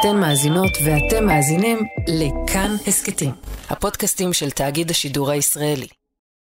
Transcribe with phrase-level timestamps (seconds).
[0.00, 3.30] אתן מאזינות ואתם מאזינים לכאן הסכתים,
[3.70, 5.86] הפודקאסטים של תאגיד השידור הישראלי.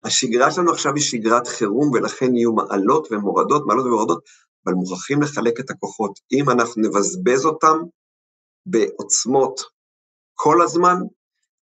[0.05, 4.23] השגרה שלנו עכשיו היא שגרת חירום, ולכן יהיו מעלות ומורדות, מעלות ומורדות,
[4.67, 6.13] אבל מוכרחים לחלק את הכוחות.
[6.33, 7.79] אם אנחנו נבזבז אותם
[8.67, 9.61] בעוצמות
[10.35, 10.97] כל הזמן,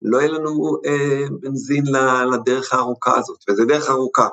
[0.02, 1.84] לא יהיה לנו אה, בנזין
[2.34, 4.28] לדרך הארוכה הזאת, וזו דרך ארוכה.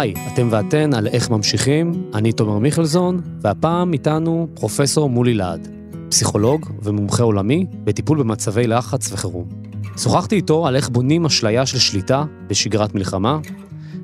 [0.00, 5.68] היי, אתם ואתן על איך ממשיכים, אני תומר מיכלזון, והפעם איתנו פרופסור מולי להד,
[6.08, 9.48] פסיכולוג ומומחה עולמי בטיפול במצבי לחץ וחירום.
[9.96, 13.38] שוחחתי איתו על איך בונים אשליה של שליטה בשגרת מלחמה,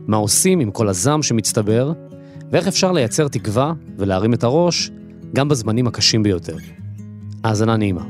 [0.07, 1.93] מה עושים עם כל הזעם שמצטבר,
[2.51, 4.91] ואיך אפשר לייצר תקווה ולהרים את הראש
[5.35, 6.57] גם בזמנים הקשים ביותר.
[7.45, 8.05] האזנה נעימה.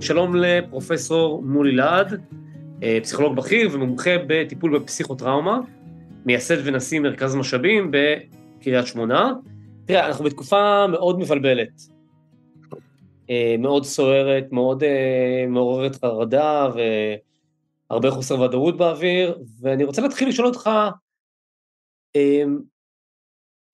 [0.00, 2.20] שלום לפרופסור מולי להד,
[3.02, 5.60] פסיכולוג בכיר ומומחה בטיפול בפסיכוטראומה,
[6.26, 9.32] מייסד ונשיא מרכז משאבים בקריית שמונה.
[9.84, 11.82] תראה, אנחנו בתקופה מאוד מבלבלת,
[13.30, 16.68] אה, מאוד סוערת, מאוד אה, מעוררת חרדה
[17.90, 20.70] והרבה חוסר ודאות באוויר, ואני רוצה להתחיל לשאול אותך,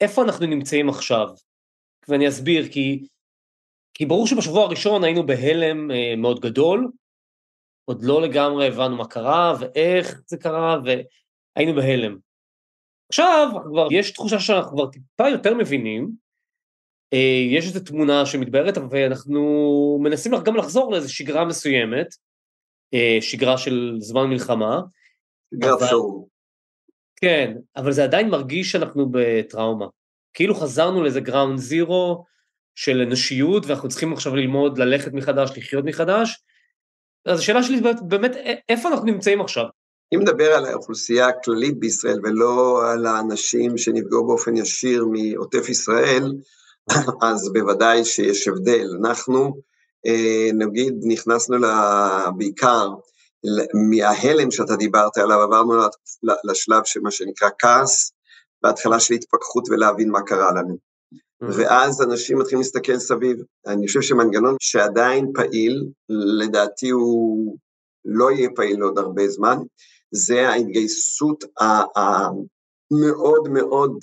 [0.01, 1.29] איפה אנחנו נמצאים עכשיו?
[2.09, 3.07] ואני אסביר, כי
[3.95, 6.91] כי ברור שבשבוע הראשון היינו בהלם אה, מאוד גדול,
[7.85, 12.17] עוד לא לגמרי הבנו מה קרה ואיך זה קרה, והיינו בהלם.
[13.09, 16.11] עכשיו כבר יש תחושה שאנחנו כבר טיפה יותר מבינים,
[17.13, 22.07] אה, יש איזו תמונה שמתבהרת, ואנחנו מנסים גם לחזור לאיזו שגרה מסוימת,
[22.95, 24.81] אה, שגרה של זמן מלחמה.
[25.55, 26.27] שגרת חירום.
[27.17, 29.87] כן, אבל זה עדיין מרגיש שאנחנו בטראומה.
[30.35, 32.25] כאילו חזרנו לאיזה גראונד זירו,
[32.75, 36.43] של אנושיות, ואנחנו צריכים עכשיו ללמוד ללכת מחדש, לחיות מחדש.
[37.27, 38.33] אז השאלה שלי באמת,
[38.69, 39.65] איפה אנחנו נמצאים עכשיו?
[40.15, 46.33] אם נדבר על האוכלוסייה הכללית בישראל ולא על האנשים שנפגעו באופן ישיר מעוטף ישראל,
[47.23, 48.89] אז בוודאי שיש הבדל.
[49.01, 49.61] אנחנו,
[50.07, 51.57] אה, נגיד, נכנסנו
[52.37, 52.89] בעיקר
[53.91, 55.73] מההלם שאתה דיברת עליו, עברנו
[56.45, 58.13] לשלב של מה שנקרא כעס,
[58.63, 60.94] בהתחלה של התפכחות ולהבין מה קרה לנו.
[61.53, 63.37] ואז אנשים מתחילים להסתכל סביב.
[63.67, 65.87] אני חושב שמנגנון שעדיין פעיל,
[66.41, 67.57] לדעתי הוא
[68.05, 69.57] לא יהיה פעיל עוד הרבה זמן,
[70.11, 71.45] זה ההתגייסות
[71.97, 73.99] המאוד מאוד,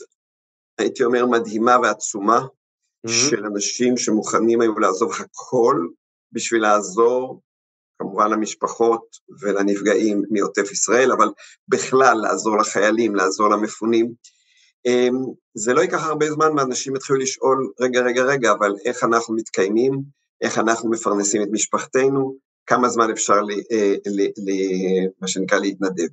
[0.78, 3.12] הייתי אומר, מדהימה ועצומה mm-hmm.
[3.30, 5.88] של אנשים שמוכנים היו לעזוב הכל
[6.32, 7.42] בשביל לעזור,
[8.00, 9.06] כמובן למשפחות
[9.42, 11.28] ולנפגעים מעוטף ישראל, אבל
[11.68, 14.14] בכלל לעזור לחיילים, לעזור למפונים.
[14.86, 15.16] אמ,
[15.54, 20.02] זה לא ייקח הרבה זמן ואנשים יתחילו לשאול, רגע, רגע, רגע, אבל איך אנחנו מתקיימים,
[20.42, 24.80] איך אנחנו מפרנסים את משפחתנו, כמה זמן אפשר, לי, אה, לי, לי,
[25.22, 26.08] מה שנקרא, להתנדב.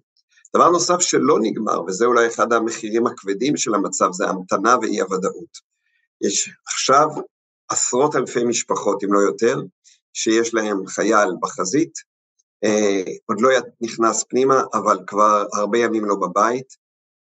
[0.56, 5.68] דבר נוסף שלא נגמר, וזה אולי אחד המחירים הכבדים של המצב, זה המתנה ואי-הוודאות.
[6.20, 7.08] יש עכשיו
[7.68, 9.60] עשרות אלפי משפחות, אם לא יותר,
[10.12, 11.92] שיש להם חייל בחזית,
[12.64, 16.66] אה, עוד לא נכנס פנימה, אבל כבר הרבה ימים לא בבית,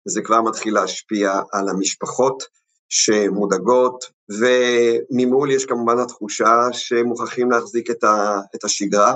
[0.07, 2.43] זה כבר מתחיל להשפיע על המשפחות
[2.89, 4.05] שמודאגות,
[4.41, 9.15] וממול יש כמובן התחושה שמוכרחים להחזיק את, ה, את השגרה.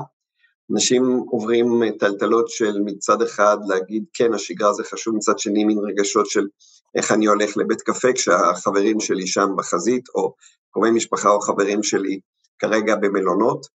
[0.73, 6.27] אנשים עוברים טלטלות של מצד אחד להגיד, כן, השגרה זה חשוב, מצד שני מין רגשות
[6.27, 6.47] של
[6.95, 10.35] איך אני הולך לבית קפה כשהחברים שלי שם בחזית, או
[10.73, 12.21] קרובי משפחה או חברים שלי
[12.59, 13.67] כרגע במלונות.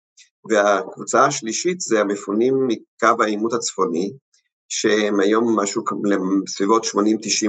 [0.51, 4.13] והקבוצה השלישית זה המפונים מקו העימות הצפוני,
[4.69, 5.85] שהם היום משהו
[6.45, 6.89] בסביבות 80-90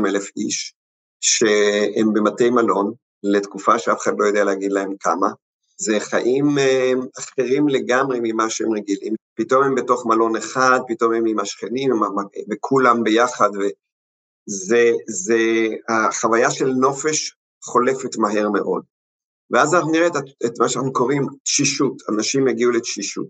[0.07, 0.73] אלף איש,
[1.21, 2.93] שהם במטי מלון,
[3.23, 5.27] לתקופה שאף אחד לא יודע להגיד להם כמה.
[5.77, 9.13] זה חיים אה, אחרים לגמרי ממה שהם רגילים.
[9.35, 11.91] פתאום הם בתוך מלון אחד, פתאום הם עם השכנים,
[12.51, 15.39] וכולם ביחד, וזה, זה,
[15.89, 18.83] החוויה של נופש חולפת מהר מאוד.
[19.51, 20.13] ואז אנחנו נראה את,
[20.45, 23.27] את מה שאנחנו קוראים תשישות, אנשים יגיעו לתשישות.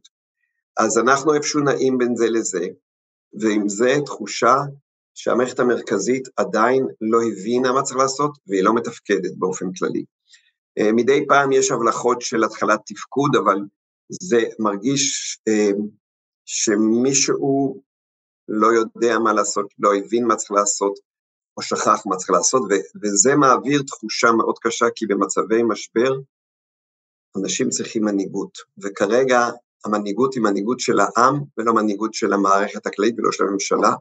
[0.77, 2.67] אז אנחנו איפשהו נעים בין זה לזה,
[3.39, 4.55] ועם זה תחושה
[5.13, 10.05] שהמערכת המרכזית עדיין לא הבינה מה צריך לעשות, והיא לא מתפקדת באופן כללי.
[10.77, 13.57] אה, מדי פעם יש הבלחות של התחלת תפקוד, אבל
[14.09, 15.69] זה מרגיש אה,
[16.45, 17.81] שמישהו
[18.47, 20.93] לא יודע מה לעשות, לא הבין מה צריך לעשות,
[21.57, 22.61] או שכח מה צריך לעשות,
[23.03, 26.11] וזה מעביר תחושה מאוד קשה, כי במצבי משבר
[27.37, 29.49] אנשים צריכים מנהיגות, וכרגע
[29.85, 33.93] המנהיגות היא מנהיגות של העם ולא מנהיגות של המערכת הכללית ולא של הממשלה.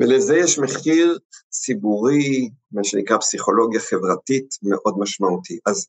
[0.00, 1.18] ולזה יש מחיר
[1.50, 5.58] ציבורי, מה שנקרא פסיכולוגיה חברתית, מאוד משמעותי.
[5.66, 5.86] אז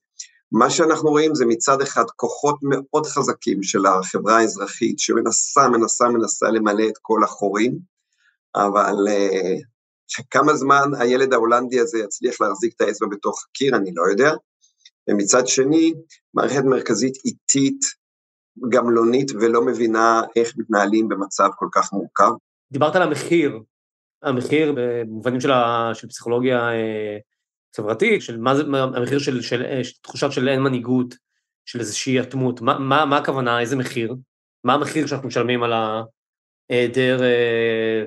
[0.52, 6.50] מה שאנחנו רואים זה מצד אחד כוחות מאוד חזקים של החברה האזרחית, שמנסה, מנסה, מנסה
[6.50, 7.80] למלא את כל החורים,
[8.56, 14.04] אבל uh, כמה זמן הילד ההולנדי הזה יצליח להחזיק את האצבע בתוך הקיר, אני לא
[14.12, 14.32] יודע.
[15.10, 15.94] ומצד שני,
[16.34, 18.03] מערכת מרכזית איטית,
[18.70, 22.32] גמלונית, ולא מבינה איך מתנהלים במצב כל כך מורכב.
[22.72, 23.60] דיברת על המחיר,
[24.24, 27.18] המחיר במובנים של, ה, של פסיכולוגיה אה,
[27.76, 31.16] חברתית, של מה זה, המחיר של, של, של, של תחושה של אין מנהיגות,
[31.66, 34.16] של איזושהי אטמות, מה, מה, מה הכוונה, איזה מחיר?
[34.64, 38.04] מה המחיר שאנחנו משלמים על ההיעדר אה,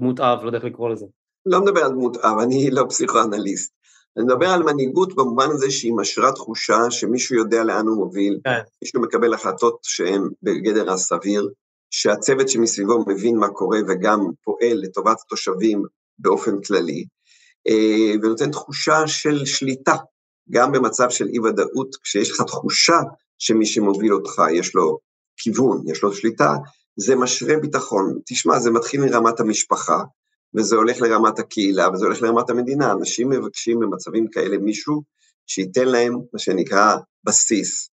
[0.00, 1.06] דמות אב, לא יודע איך לקרוא לזה.
[1.46, 3.74] לא מדבר על דמות אב, אני לא פסיכואנליסט.
[4.20, 8.60] אני מדבר על מנהיגות במובן הזה שהיא משרה תחושה שמישהו יודע לאן הוא מוביל, כן.
[8.82, 11.48] מישהו מקבל החלטות שהן בגדר הסביר,
[11.90, 15.82] שהצוות שמסביבו מבין מה קורה וגם פועל לטובת התושבים
[16.18, 17.04] באופן כללי,
[17.68, 19.96] אה, ונותן תחושה של שליטה,
[20.50, 22.98] גם במצב של אי-ודאות, כשיש לך תחושה
[23.38, 24.98] שמי שמוביל אותך יש לו
[25.36, 26.54] כיוון, יש לו שליטה,
[26.96, 28.18] זה משרה ביטחון.
[28.26, 30.02] תשמע, זה מתחיל מרמת המשפחה,
[30.56, 32.92] וזה הולך לרמת הקהילה, וזה הולך לרמת המדינה.
[32.92, 35.02] אנשים מבקשים במצבים כאלה מישהו
[35.46, 37.90] שייתן להם מה שנקרא בסיס,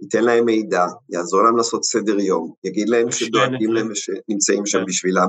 [0.00, 4.84] ייתן להם מידע, יעזור להם לעשות סדר יום, יגיד להם שדואגים להם ושנמצאים שם כן.
[4.84, 5.28] בשבילם.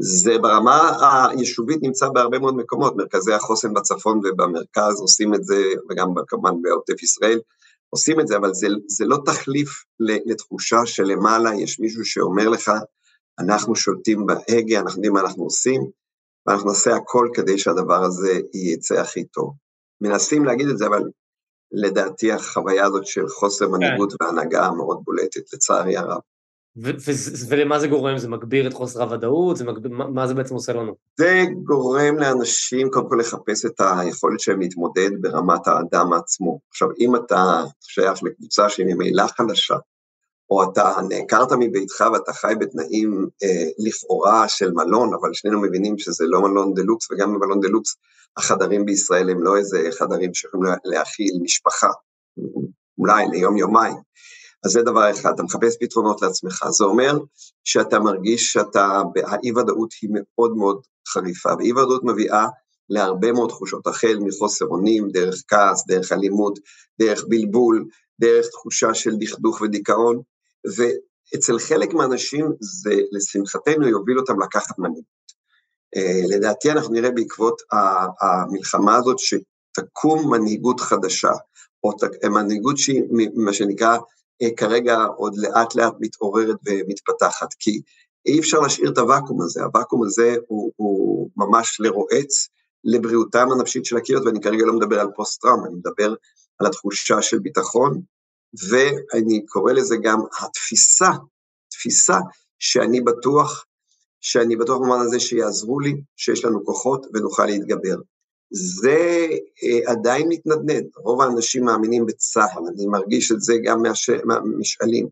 [0.00, 0.96] זה ברמה
[1.30, 7.02] היישובית נמצא בהרבה מאוד מקומות, מרכזי החוסן בצפון ובמרכז עושים את זה, וגם כמובן בעוטף
[7.02, 7.40] ישראל
[7.90, 12.70] עושים את זה, אבל זה, זה לא תחליף לתחושה שלמעלה יש מישהו שאומר לך,
[13.38, 15.80] אנחנו שולטים בהגה, אנחנו יודעים מה אנחנו עושים,
[16.46, 19.54] ואנחנו נעשה הכל כדי שהדבר הזה יצא הכי טוב.
[20.00, 21.02] מנסים להגיד את זה, אבל
[21.72, 23.72] לדעתי החוויה הזאת של חוסר כן.
[23.72, 26.20] מנהיגות והנהגה מאוד בולטת, לצערי הרב.
[27.48, 28.18] ולמה זה גורם?
[28.18, 29.56] זה מגביר את חוסר הוודאות?
[29.56, 30.94] זה מגביר, מה, מה זה בעצם עושה לנו?
[31.16, 36.60] זה גורם לאנשים קודם כל לחפש את היכולת שלהם להתמודד ברמת האדם עצמו.
[36.70, 39.76] עכשיו, אם אתה שייך לקבוצה שהיא ממילא חלשה,
[40.50, 46.24] או אתה נעקרת מביתך ואתה חי בתנאים אה, לכאורה של מלון, אבל שנינו מבינים שזה
[46.26, 47.96] לא מלון דה לוקס, וגם במלון דה לוקס
[48.36, 51.88] החדרים בישראל הם לא איזה חדרים שיכולים להכיל משפחה,
[52.98, 53.94] אולי ליום-יומיים.
[54.64, 56.64] אז זה דבר אחד, אתה מחפש פתרונות לעצמך.
[56.70, 57.18] זה אומר
[57.64, 62.46] שאתה מרגיש שאתה, האי-ודאות היא מאוד מאוד חריפה, ואי-ודאות מביאה
[62.90, 66.58] להרבה מאוד תחושות, החל מחוסר אונים, דרך כעס, דרך אלימות,
[67.00, 67.84] דרך בלבול,
[68.20, 70.22] דרך תחושה של דכדוך ודיכאון,
[70.66, 75.18] ואצל חלק מהאנשים זה, לשמחתנו, יוביל אותם לקחת מנהיגות.
[75.96, 77.62] Uh, לדעתי אנחנו נראה בעקבות
[78.20, 81.32] המלחמה הזאת שתקום מנהיגות חדשה,
[81.84, 81.92] או
[82.30, 83.02] מנהיגות שהיא
[83.34, 83.98] מה שנקרא
[84.42, 87.80] אה, כרגע עוד לאט לאט מתעוררת ומתפתחת, כי
[88.26, 92.48] אי אפשר להשאיר את הוואקום הזה, הוואקום הזה הוא, הוא ממש לרועץ
[92.84, 96.14] לבריאותם הנפשית של הקהילות, ואני כרגע לא מדבר על פוסט-טראומה, אני מדבר
[96.58, 98.00] על התחושה של ביטחון,
[98.68, 101.10] ואני קורא לזה גם התפיסה,
[101.68, 102.18] תפיסה
[102.58, 103.64] שאני בטוח,
[104.20, 107.96] שאני בטוח במובן הזה שיעזרו לי, שיש לנו כוחות ונוכל להתגבר.
[108.50, 109.26] זה
[109.62, 114.10] אה, עדיין מתנדנד, רוב האנשים מאמינים בצה"ל, אני מרגיש את זה גם מהש...
[114.24, 115.08] מהמשאלים,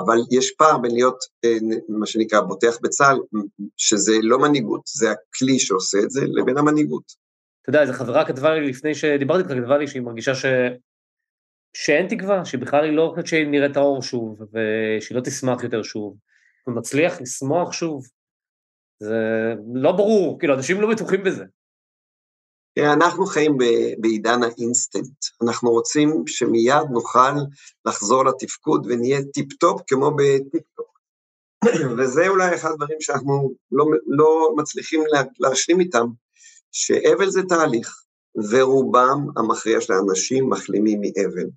[0.00, 1.56] אבל יש פער בין להיות, אה,
[1.88, 3.18] מה שנקרא, בוטח בצה"ל,
[3.76, 7.26] שזה לא מנהיגות, זה הכלי שעושה את זה, לבין המנהיגות.
[7.62, 10.44] אתה יודע, איזו חברה כתבה לי לפני שדיברתי איתך, כתבה לי שהיא מרגישה ש...
[11.78, 16.16] שאין תקווה, שבכלל היא לא חושבת שהיא נראית האור שוב, ושהיא לא תשמח יותר שוב.
[16.66, 18.06] הוא מצליח לשמוח שוב.
[19.02, 19.14] זה
[19.74, 21.44] לא ברור, כאילו, אנשים לא בטוחים בזה.
[22.78, 23.56] אנחנו חיים
[23.98, 27.34] בעידן האינסטנט, אנחנו רוצים שמיד נוכל
[27.86, 30.86] לחזור לתפקוד ונהיה טיפ-טופ כמו בטיפ-טופ.
[31.98, 35.00] וזה אולי אחד הדברים שאנחנו לא, לא מצליחים
[35.38, 36.06] להשלים איתם,
[36.72, 38.02] שאבל זה תהליך,
[38.50, 41.48] ורובם המכריע של האנשים מחלימים מאבל.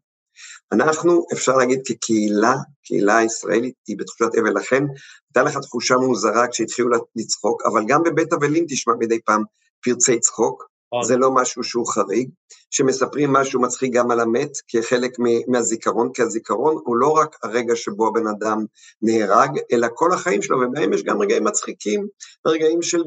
[0.72, 4.84] אנחנו, אפשר להגיד כקהילה, קהילה הישראלית היא בתחושת אבל, לכן
[5.30, 9.44] הייתה לך תחושה מוזרה כשהתחילו לצחוק, אבל גם בבית אבלים תשמע מדי פעם
[9.84, 11.08] פרצי צחוק, נכון.
[11.08, 12.30] זה לא משהו שהוא חריג,
[12.70, 15.12] שמספרים משהו מצחיק גם על המת כחלק
[15.48, 18.66] מהזיכרון, כי הזיכרון הוא לא רק הרגע שבו הבן אדם
[19.02, 22.08] נהרג, אלא כל החיים שלו, ובהם יש גם רגעים מצחיקים,
[22.48, 23.04] רגעים של,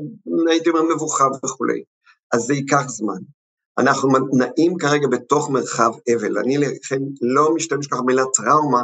[0.51, 1.83] הייתי אומר, מבוכה וכולי.
[2.33, 3.19] אז זה ייקח זמן.
[3.83, 8.83] אנחנו נעים כרגע בתוך מרחב אבל, אני לכן לא משתמש ככה במילה טראומה,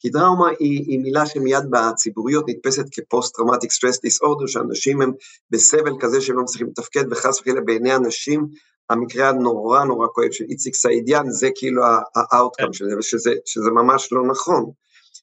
[0.00, 5.12] כי טראומה היא, היא מילה שמיד בציבוריות נתפסת כ post-traumatic stress disorder, שאנשים הם
[5.50, 8.46] בסבל כזה שהם לא מצליחים לתפקד, וחס וחלילה בעיני אנשים,
[8.90, 11.82] המקרה הנורא נורא כואב של איציק סעידיאן, זה כאילו
[12.14, 14.70] ה outcome של זה, ושזה, שזה ממש לא נכון.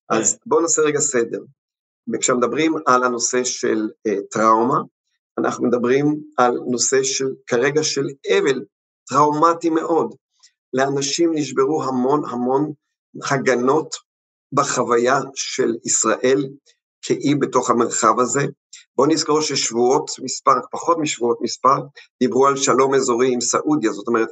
[0.09, 1.39] אז בואו נעשה רגע סדר.
[2.13, 4.79] וכשמדברים על הנושא של אה, טראומה,
[5.37, 8.05] אנחנו מדברים על נושא של, כרגע של
[8.37, 8.61] אבל
[9.11, 10.15] טראומטי מאוד.
[10.73, 12.71] לאנשים נשברו המון המון
[13.31, 13.95] הגנות
[14.53, 16.49] בחוויה של ישראל
[17.01, 18.41] כאי בתוך המרחב הזה.
[18.97, 21.77] בואו נזכור ששבועות מספר, פחות משבועות מספר,
[22.19, 24.29] דיברו על שלום אזורי עם סעודיה, זאת אומרת,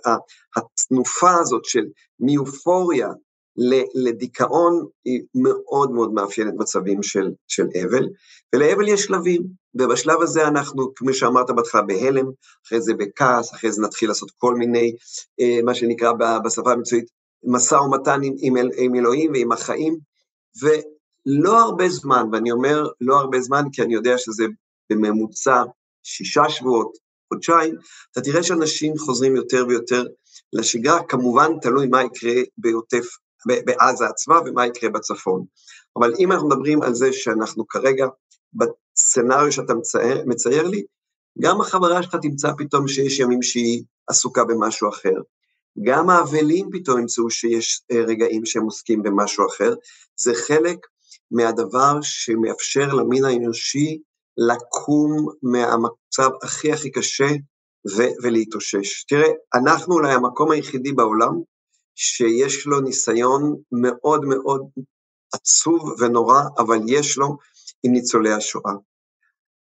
[0.56, 1.86] התנופה הזאת של
[2.20, 3.08] מיופוריה
[3.96, 8.08] לדיכאון היא מאוד מאוד מאפיינת מצבים של, של אבל,
[8.56, 9.42] ולאבל יש שלבים,
[9.76, 12.26] ובשלב הזה אנחנו, כמו שאמרת בהתחלה, בהלם,
[12.68, 14.96] אחרי זה בכעס, אחרי זה נתחיל לעשות כל מיני,
[15.40, 16.12] אה, מה שנקרא
[16.46, 17.06] בשפה המקצועית,
[17.44, 19.98] משא ומתן עם, עם, עם אלוהים ועם החיים,
[20.62, 24.46] ולא הרבה זמן, ואני אומר לא הרבה זמן כי אני יודע שזה
[24.90, 25.64] בממוצע
[26.04, 26.98] שישה שבועות,
[27.34, 27.76] חודשיים,
[28.12, 30.04] אתה תראה שאנשים חוזרים יותר ויותר
[30.54, 33.06] לשגרה, כמובן תלוי מה יקרה בעוטף
[33.48, 35.46] בעזה עצמה ומה יקרה בצפון.
[35.98, 38.08] אבל אם אנחנו מדברים על זה שאנחנו כרגע,
[38.54, 40.84] בסצנריו שאתה מצייר, מצייר לי,
[41.42, 45.16] גם החברה שלך תמצא פתאום שיש ימים שהיא עסוקה במשהו אחר.
[45.84, 49.74] גם האבלים פתאום ימצאו שיש אה, רגעים שהם עוסקים במשהו אחר.
[50.16, 50.78] זה חלק
[51.32, 54.02] מהדבר שמאפשר למין האנושי
[54.38, 57.30] לקום מהמצב הכי הכי קשה
[57.98, 59.04] ו- ולהתאושש.
[59.04, 61.42] תראה, אנחנו אולי המקום היחידי בעולם
[62.02, 64.62] שיש לו ניסיון מאוד מאוד
[65.34, 67.38] עצוב ונורא, אבל יש לו
[67.84, 68.74] עם ניצולי השואה.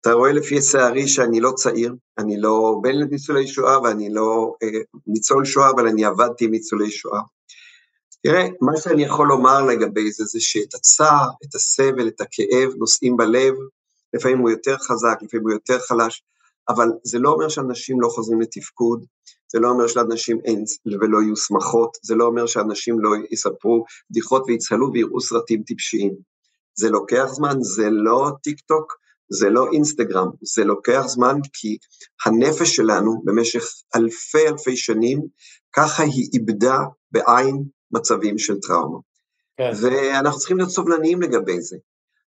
[0.00, 4.68] אתה רואה לפי שערי שאני לא צעיר, אני לא בן לניצולי שואה ואני לא אה,
[5.06, 7.20] ניצול שואה, אבל אני עבדתי עם ניצולי שואה.
[8.22, 13.16] תראה, מה שאני יכול לומר לגבי זה, זה שאת הצער, את הסבל, את הכאב, נושאים
[13.16, 13.54] בלב,
[14.14, 16.22] לפעמים הוא יותר חזק, לפעמים הוא יותר חלש,
[16.68, 19.04] אבל זה לא אומר שאנשים לא חוזרים לתפקוד,
[19.52, 20.64] זה לא אומר שלאנשים אין
[21.00, 26.14] ולא יהיו שמחות, זה לא אומר שאנשים לא יספרו בדיחות ויצהלו ויראו סרטים טיפשיים.
[26.78, 28.92] זה לוקח זמן, זה לא טיק טוק,
[29.28, 31.76] זה לא אינסטגרם, זה לוקח זמן כי
[32.26, 33.64] הנפש שלנו במשך
[33.96, 35.20] אלפי אלפי שנים,
[35.76, 36.78] ככה היא איבדה
[37.12, 38.98] בעין מצבים של טראומה.
[39.56, 39.70] כן.
[39.82, 41.76] ואנחנו צריכים להיות סובלניים לגבי זה.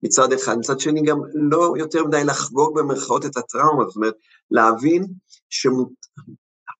[0.03, 4.13] מצד אחד, מצד שני גם לא יותר מדי לחגוג במרכאות את הטראומה, זאת אומרת,
[4.51, 5.03] להבין
[5.49, 5.89] שמות...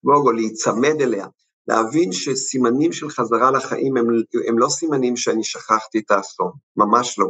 [0.04, 1.26] לחגוג או להיצמד אליה,
[1.68, 4.06] להבין שסימנים של חזרה לחיים הם,
[4.48, 7.26] הם לא סימנים שאני שכחתי את האסון, ממש לא.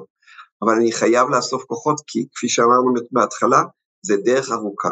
[0.63, 3.63] אבל אני חייב לאסוף כוחות, כי כפי שאמרנו בהתחלה,
[4.03, 4.89] זה דרך ארוכה.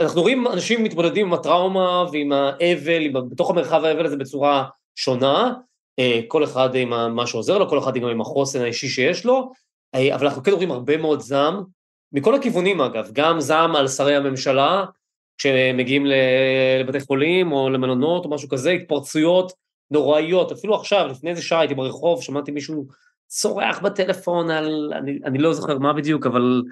[0.00, 4.64] אנחנו רואים אנשים מתמודדים עם הטראומה ועם האבל, בתוך המרחב האבל הזה בצורה
[4.96, 5.54] שונה,
[5.98, 9.52] אה, כל אחד עם מה שעוזר לו, כל אחד גם עם החוסן האישי שיש לו,
[9.94, 11.62] אה, אבל אנחנו כן רואים הרבה מאוד זעם,
[12.12, 14.84] מכל הכיוונים אגב, גם זעם על שרי הממשלה,
[15.38, 16.06] כשמגיעים
[16.80, 19.52] לבתי חולים או למלונות או משהו כזה, התפרצויות
[19.90, 22.86] נוראיות, אפילו עכשיו, לפני איזה שעה הייתי ברחוב, שמעתי מישהו
[23.26, 26.62] צורח בטלפון על, אני, אני לא זוכר מה בדיוק, אבל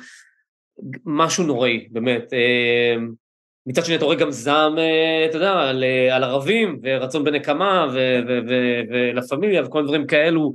[1.04, 2.32] משהו נוראי, באמת.
[2.32, 2.96] אה,
[3.66, 9.22] מצד שני אתה רואה גם זעם, אה, אתה יודע, על, על ערבים, ורצון בנקמה, ולה
[9.22, 10.52] פמיליה וכל דברים כאלו.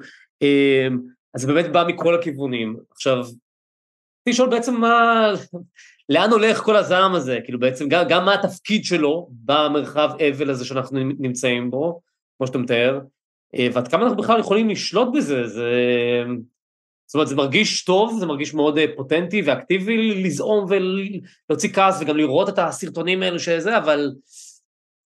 [1.33, 2.75] אז זה באמת בא מכל הכיוונים.
[2.91, 3.25] עכשיו,
[4.29, 5.27] לשאול בעצם מה,
[6.09, 7.39] לאן הולך כל הזעם הזה?
[7.43, 12.01] כאילו בעצם גם, גם מה התפקיד שלו במרחב אבל הזה שאנחנו נמצאים בו,
[12.37, 12.99] כמו שאתה מתאר,
[13.55, 15.71] אה, ועד כמה אנחנו בכלל יכולים לשלוט בזה, זה...
[17.05, 22.17] זאת אומרת, זה מרגיש טוב, זה מרגיש מאוד אה, פוטנטי ואקטיבי לזעום ולהוציא כעס וגם
[22.17, 24.11] לראות את הסרטונים האלו שזה, אבל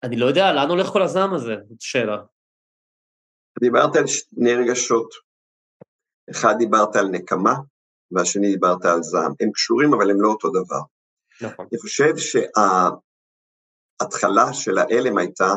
[0.03, 1.55] אני לא יודע, לאן הולך כל הזעם הזה?
[1.69, 2.17] זאת שאלה.
[3.61, 5.15] דיברת על שני רגשות.
[6.31, 7.55] אחד דיברת על נקמה,
[8.13, 9.33] והשני דיברת על זעם.
[9.41, 10.81] הם קשורים, אבל הם לא אותו דבר.
[11.41, 11.67] נכון.
[11.73, 12.15] אני חושב
[14.01, 15.55] שההתחלה של ההלם הייתה,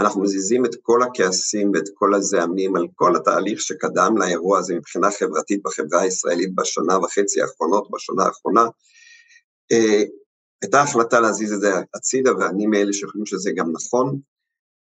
[0.00, 5.10] אנחנו מזיזים את כל הכעסים ואת כל הזעמים על כל התהליך שקדם לאירוע הזה מבחינה
[5.10, 8.64] חברתית בחברה הישראלית בשנה וחצי האחרונות, בשנה האחרונה.
[9.72, 10.02] אה,
[10.62, 14.20] הייתה החלטה להזיז את זה הצידה, ואני מאלה שחושבים שזה גם נכון.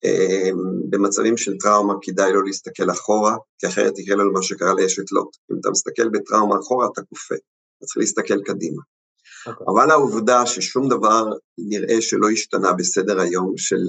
[0.03, 5.12] אמ, במצבים של טראומה כדאי לא להסתכל אחורה, כי אחרת יקרה לנו מה שקרה לאשת
[5.12, 5.38] לוט.
[5.51, 7.36] אם אתה מסתכל בטראומה אחורה, אתה כופה.
[7.36, 8.82] אתה צריך להסתכל קדימה.
[8.82, 9.50] Okay.
[9.50, 9.65] אוקיי.
[9.68, 11.25] אבל העובדה ששום דבר
[11.58, 13.82] נראה שלא השתנה בסדר היום של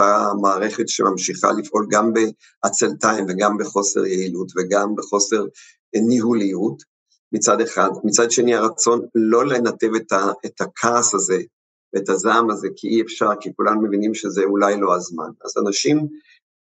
[0.00, 5.44] אותה מערכת שממשיכה לפעול גם בעצלתיים וגם בחוסר יעילות וגם בחוסר
[5.96, 6.82] ניהוליות
[7.32, 11.38] מצד אחד, מצד שני הרצון לא לנתב את, ה, את הכעס הזה
[11.94, 15.30] ואת הזעם הזה, כי אי אפשר, כי כולם מבינים שזה אולי לא הזמן.
[15.44, 16.08] אז אנשים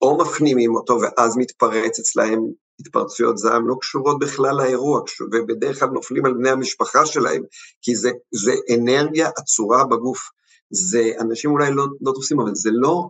[0.02, 2.40] או מפנימים אותו ואז מתפרץ אצלהם
[2.80, 7.44] התפרצויות זעם לא קשורות בכלל לאירוע, ובדרך כלל נופלים על בני המשפחה שלהם,
[7.82, 10.30] כי זה, זה אנרגיה עצורה בגוף.
[10.70, 13.10] זה, אנשים אולי לא, לא תופסים, אבל זה לא,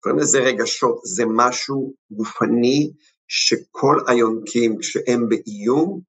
[0.00, 2.92] קוראים לזה רגשות, זה משהו גופני
[3.28, 6.00] שכל היונקים, כשהם באיום,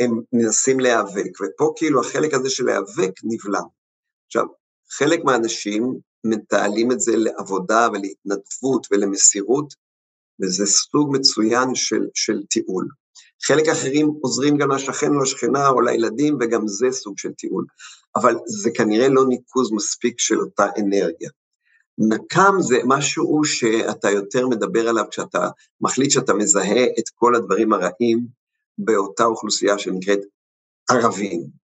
[0.00, 3.66] הם מנסים להיאבק, ופה כאילו החלק הזה של להיאבק נבלם.
[4.26, 4.44] עכשיו,
[4.90, 9.74] חלק מהאנשים מתעלים את זה לעבודה ולהתנדבות ולמסירות,
[10.42, 12.88] וזה סוג מצוין של, של טיעול.
[13.44, 17.64] חלק אחרים עוזרים גם לשכן או לשכנה או לילדים, וגם זה סוג של טיעול.
[18.16, 21.30] אבל זה כנראה לא ניקוז מספיק של אותה אנרגיה.
[21.98, 25.48] נקם זה משהו שאתה יותר מדבר עליו כשאתה
[25.80, 28.26] מחליט שאתה מזהה את כל הדברים הרעים
[28.78, 30.20] באותה אוכלוסייה שנקראת
[30.90, 31.65] ערבים.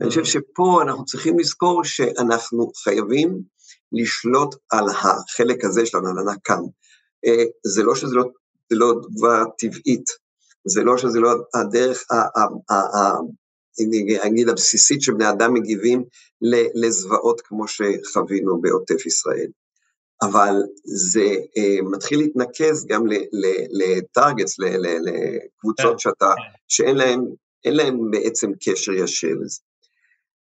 [0.00, 3.42] ואני חושב שפה אנחנו צריכים לזכור שאנחנו חייבים
[3.92, 6.62] לשלוט על החלק הזה שלנו, על הנקם.
[7.66, 8.24] זה לא שזה לא,
[8.70, 10.04] זה לא תגובה טבעית,
[10.64, 12.04] זה לא שזה לא הדרך,
[14.24, 16.04] נגיד הבסיסית שבני אדם מגיבים
[16.74, 19.46] לזוועות כמו שחווינו בעוטף ישראל.
[20.22, 20.54] אבל
[20.84, 21.26] זה
[21.56, 23.04] אה, מתחיל להתנקז גם
[23.72, 26.42] לטארגטס, לקבוצות כן, שאתה, כן.
[26.68, 27.24] שאין להם,
[27.66, 29.60] להם בעצם קשר ישיר לזה.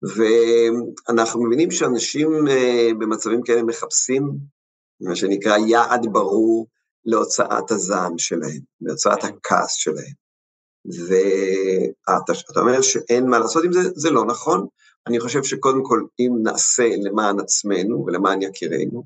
[0.04, 4.38] ואנחנו מבינים שאנשים אה, במצבים כאלה מחפשים
[5.02, 6.68] מה שנקרא יעד ברור
[7.06, 9.24] להוצאת הזעם שלהם, להוצאת.
[9.24, 10.14] הכעס שלהם.
[11.08, 14.68] ואתה אומר שאין מה לעשות עם זה, זה לא נכון.
[15.08, 19.04] אני חושב שקודם כל, אם נעשה למען עצמנו ולמען יקירנו,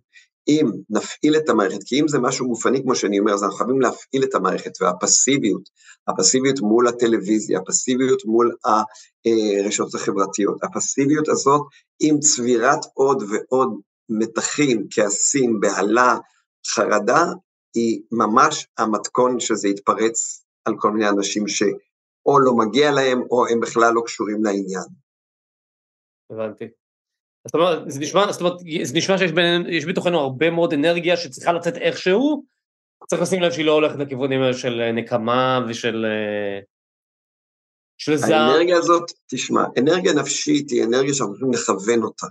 [0.48, 3.82] אם נפעיל את המערכת, כי אם זה משהו גופני, כמו שאני אומר, אז אנחנו חייבים
[3.82, 5.70] להפעיל את המערכת, והפסיביות,
[6.08, 8.56] הפסיביות מול הטלוויזיה, הפסיביות מול
[9.26, 11.62] הרשתות החברתיות, הפסיביות הזאת
[12.02, 13.80] עם צבירת עוד ועוד
[14.10, 16.18] מתחים, כעסים, בהלה,
[16.68, 17.26] חרדה,
[17.76, 23.60] היא ממש המתכון שזה יתפרץ על כל מיני אנשים שאו לא מגיע להם, או הם
[23.60, 24.88] בכלל לא קשורים לעניין.
[26.30, 26.81] הבנתי.
[27.48, 31.54] זאת אומרת, זה נשמע, זאת אומרת, זה נשמע שיש בין, בתוכנו הרבה מאוד אנרגיה שצריכה
[31.54, 32.44] לצאת איכשהו,
[33.10, 36.06] צריך לשים לב שהיא לא הולכת לכיוונים של נקמה ושל...
[37.98, 38.32] של זעם.
[38.32, 42.28] האנרגיה הזאת, תשמע, אנרגיה נפשית היא אנרגיה שאנחנו יכולים לכוון אותה.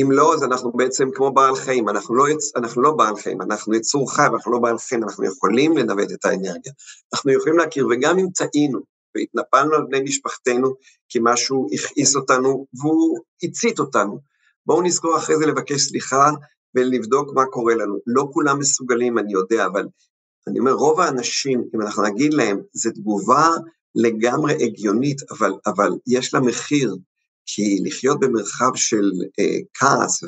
[0.00, 2.56] אם לא, אז אנחנו בעצם כמו בעל חיים, אנחנו לא, יצ...
[2.56, 6.24] אנחנו לא בעל חיים, אנחנו יצור חי, אנחנו לא בעל חיים, אנחנו יכולים לנווט את
[6.24, 6.72] האנרגיה.
[7.14, 8.80] אנחנו יכולים להכיר, וגם אם טעינו,
[9.16, 10.74] והתנפלנו על בני משפחתנו
[11.08, 14.20] כי משהו הכעיס אותנו והוא הצית אותנו.
[14.66, 16.30] בואו נזכור אחרי זה לבקש סליחה
[16.74, 17.98] ולבדוק מה קורה לנו.
[18.06, 19.86] לא כולם מסוגלים, אני יודע, אבל
[20.48, 23.48] אני אומר, רוב האנשים, אם אנחנו נגיד להם, זו תגובה
[23.94, 26.96] לגמרי הגיונית, אבל, אבל יש לה מחיר,
[27.46, 30.24] כי לחיות במרחב של אה, כעס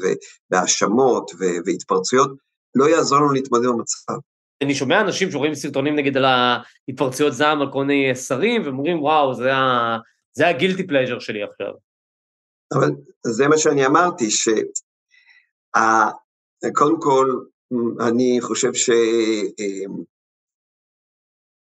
[0.51, 1.31] והאשמות
[1.67, 2.31] והתפרצויות,
[2.75, 4.15] לא יעזור לנו להתמודד עם המצב.
[4.63, 9.03] אני שומע אנשים שרואים סרטונים נגיד על ההתפרצויות זעם על כל מיני שרים, והם אומרים,
[9.03, 9.99] וואו, זה, ה...
[10.33, 11.73] זה ה guilty pleasure שלי עכשיו.
[12.75, 12.89] אבל
[13.27, 14.61] זה מה שאני אמרתי, שקודם
[17.01, 17.41] כל,
[18.09, 18.71] אני חושב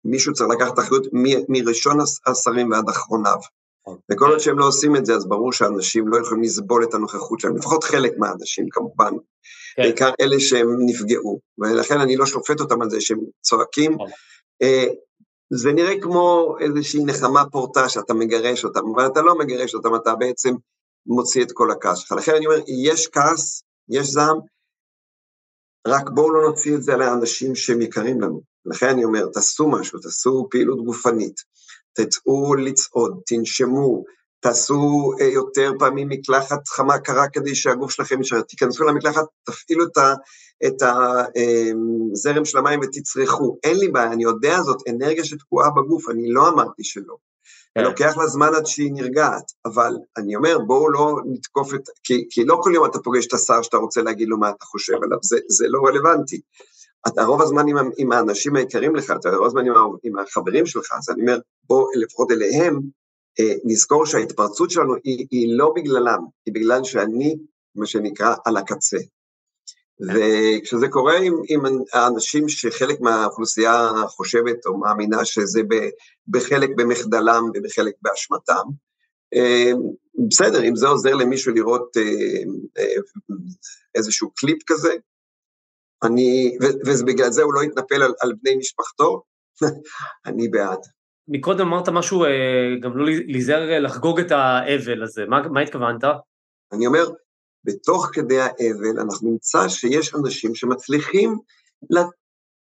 [0.04, 1.08] שמישהו צריך לקחת אחריות
[1.50, 3.38] מראשון השרים ועד אחרוניו.
[4.12, 7.40] וכל עוד שהם לא עושים את זה, אז ברור שאנשים לא יכולים לסבול את הנוכחות
[7.40, 9.12] שלהם, לפחות חלק מהאנשים כמובן,
[9.76, 9.84] כן.
[9.84, 13.98] בעיקר אלה שהם נפגעו, ולכן אני לא שופט אותם על זה שהם צועקים.
[13.98, 14.04] כן.
[14.62, 14.86] אה,
[15.50, 20.16] זה נראה כמו איזושהי נחמה פורטה שאתה מגרש אותם, אבל אתה לא מגרש אותם, אתה
[20.16, 20.54] בעצם
[21.06, 22.12] מוציא את כל הכעס שלך.
[22.12, 24.38] לכן אני אומר, יש כעס, יש זעם,
[25.88, 28.42] רק בואו לא נוציא את זה על האנשים שהם יקרים לנו.
[28.66, 31.42] לכן אני אומר, תעשו משהו, תעשו פעילות גופנית,
[31.98, 34.04] תצאו לצעוד, תנשמו,
[34.40, 39.86] תעשו אה, יותר פעמים מקלחת חמה קרה כדי שהגוף שלכם יישאר, תיכנסו למקלחת, תפעילו
[40.66, 43.58] את הזרם אמ, של המים ותצרכו.
[43.64, 47.16] אין לי בעיה, אני יודע זאת אנרגיה שתקועה בגוף, אני לא אמרתי שלא.
[47.76, 47.84] כן.
[47.84, 51.82] לוקח לה זמן עד שהיא נרגעת, אבל אני אומר, בואו לא נתקוף את...
[52.04, 54.66] כי, כי לא כל יום אתה פוגש את השר שאתה רוצה להגיד לו מה אתה
[54.66, 56.42] חושב עליו, זה, זה לא רלוונטי.
[57.08, 60.92] אתה רוב הזמן עם, עם האנשים היקרים לך, אתה רוב הזמן עם, עם החברים שלך,
[60.98, 62.80] אז אני אומר, בוא לפחות אליהם,
[63.40, 67.38] אה, נזכור שההתפרצות שלנו היא, היא לא בגללם, היא בגלל שאני,
[67.76, 68.98] מה שנקרא, על הקצה.
[70.00, 71.62] וכשזה קורה עם, עם
[71.94, 75.62] האנשים שחלק מהאוכלוסייה חושבת או מאמינה שזה
[76.28, 78.64] בחלק במחדלם ובחלק באשמתם,
[79.34, 79.72] אה,
[80.30, 82.84] בסדר, אם זה עוזר למישהו לראות אה,
[83.96, 84.94] איזשהו קליפ כזה,
[86.04, 89.24] אני, ובגלל זה הוא לא יתנפל על, על בני משפחתו,
[90.28, 90.80] אני בעד.
[91.28, 92.30] מקודם אמרת משהו, אה,
[92.82, 96.04] גם לא להיזהר לחגוג את האבל הזה, מה, מה התכוונת?
[96.74, 97.10] אני אומר,
[97.64, 101.38] בתוך כדי האבל אנחנו נמצא שיש אנשים שמצליחים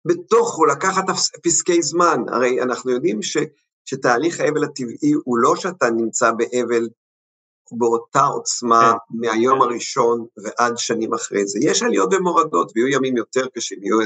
[0.04, 1.04] בתוכו לקחת
[1.42, 3.36] פסקי זמן, הרי אנחנו יודעים ש,
[3.84, 6.88] שתהליך האבל הטבעי הוא לא שאתה נמצא באבל
[7.72, 9.16] באותה עוצמה כן.
[9.20, 11.58] מהיום הראשון ועד שנים אחרי זה.
[11.62, 13.98] יש עליות ומורדות, ויהיו ימים יותר קשים, יהיו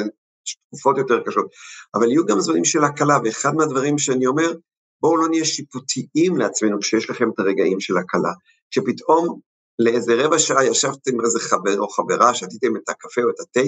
[0.69, 1.47] תקופות יותר קשות,
[1.95, 4.53] אבל יהיו גם זמנים של הקלה, ואחד מהדברים שאני אומר,
[5.01, 8.33] בואו לא נהיה שיפוטיים לעצמנו כשיש לכם את הרגעים של הקלה.
[8.71, 9.41] שפתאום
[9.79, 13.61] לאיזה רבע שעה ישבתם עם איזה חבר או חברה, שתיתם את הקפה או את התה,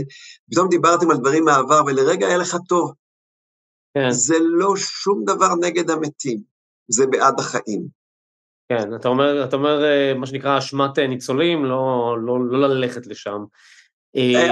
[0.50, 2.92] פתאום דיברתם על דברים מהעבר, ולרגע היה לך טוב,
[3.94, 4.10] כן.
[4.10, 6.38] זה לא שום דבר נגד המתים,
[6.88, 8.03] זה בעד החיים.
[8.68, 13.06] כן, אתה אומר, אתה אומר אה, מה שנקרא אשמת אה, ניצולים, לא, לא, לא ללכת
[13.06, 13.44] לשם.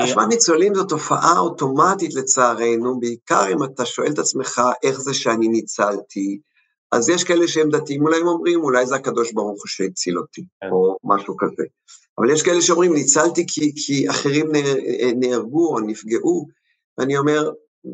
[0.04, 5.48] אשמת ניצולים זו תופעה אוטומטית לצערנו, בעיקר אם אתה שואל את עצמך איך זה שאני
[5.48, 6.38] ניצלתי,
[6.92, 10.44] אז יש כאלה שהם דתיים, אולי הם אומרים, אולי זה הקדוש ברוך הוא שהציל אותי,
[10.60, 10.68] כן.
[10.70, 11.62] או משהו כזה.
[12.18, 14.46] אבל יש כאלה שאומרים, ניצלתי כי, כי אחרים
[15.16, 16.46] נהרגו או נפגעו,
[16.98, 17.50] ואני אומר,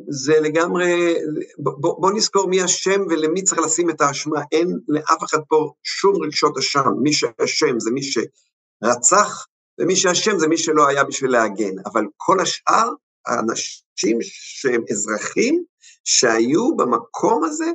[0.08, 1.14] זה לגמרי,
[1.58, 6.22] בוא, בוא נזכור מי אשם ולמי צריך לשים את האשמה, אין לאף אחד פה שום
[6.24, 9.46] רגשות אשם, מי שאשם זה מי שרצח,
[9.80, 12.88] ומי שאשם זה מי שלא היה בשביל להגן, אבל כל השאר,
[13.26, 15.64] האנשים שהם אזרחים,
[16.04, 17.70] שהיו במקום הזה,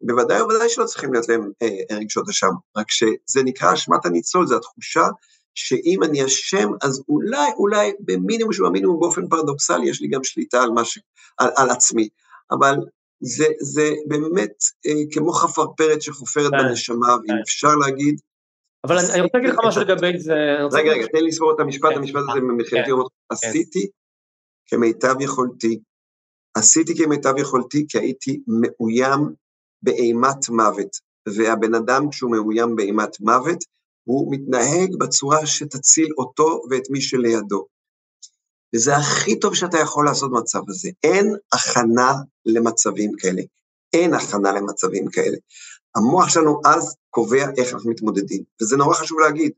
[0.00, 4.56] בוודאי ובוודאי שלא צריכים להיות להם אה, רגשות אשם, רק שזה נקרא אשמת הניצול, זו
[4.56, 5.06] התחושה
[5.54, 10.84] שאם אני אשם, אז אולי, אולי במינימום שבמינימום באופן פרדוקסלי יש לי גם שליטה על,
[10.84, 10.98] ש...
[11.38, 12.08] על, על עצמי,
[12.50, 12.74] אבל
[13.20, 14.52] זה, זה באמת
[14.86, 17.40] אה, כמו חפרפרת שחופרת כן, בנשמה, ואם כן.
[17.42, 18.20] אפשר להגיד...
[18.84, 20.34] אבל אני, רוצה להגיד לך משהו לגבי זה...
[20.72, 23.88] רגע, רגע, תן לי לסבור את המשפט, כן, המשפט הזה מבחינתי אומר, עשיתי
[24.66, 25.78] כמיטב יכולתי,
[26.54, 29.20] עשיתי כמיטב יכולתי כי הייתי מאוים
[29.82, 30.96] באימת מוות,
[31.28, 33.58] והבן אדם כשהוא מאוים באימת מוות,
[34.04, 37.66] הוא מתנהג בצורה שתציל אותו ואת מי שלידו.
[38.74, 40.90] וזה הכי טוב שאתה יכול לעשות במצב הזה.
[41.02, 42.12] אין הכנה
[42.46, 43.42] למצבים כאלה.
[43.92, 45.36] אין הכנה למצבים כאלה.
[45.96, 49.52] המוח שלנו אז קובע איך אנחנו מתמודדים, וזה נורא חשוב להגיד.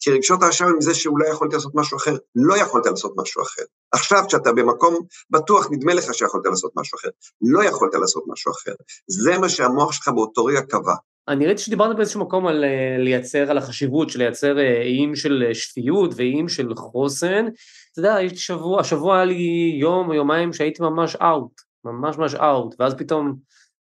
[0.00, 3.62] כי רגשות האשם הם זה שאולי יכולת לעשות משהו אחר, לא יכולת לעשות משהו אחר.
[3.92, 4.94] עכשיו, כשאתה במקום
[5.30, 7.08] בטוח, נדמה לך שיכולת לעשות משהו אחר.
[7.42, 8.72] לא יכולת לעשות משהו אחר.
[9.06, 10.94] זה מה שהמוח שלך באותו רגע קבע.
[11.32, 15.44] אני ראיתי שדיברנו באיזשהו מקום על אה, לייצר, על החשיבות של לייצר אה, איים של
[15.48, 17.46] אה, שפיות ואיים של חוסן.
[17.92, 21.52] אתה יודע, יש שבוע, השבוע היה לי יום או יומיים שהייתי ממש אאוט,
[21.84, 23.36] ממש ממש אאוט, ואז פתאום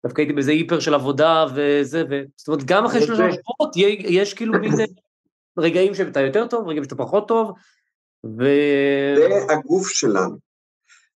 [0.06, 2.22] דווקא הייתי באיזה היפר של עבודה וזה, ו...
[2.38, 4.72] זאת אומרת, גם אחרי שלושה שבועות יש כאילו מין
[5.60, 7.52] רגעים שאתה יותר טוב, רגעים שאתה פחות טוב,
[8.40, 8.44] ו...
[9.16, 10.36] זה הגוף שלנו,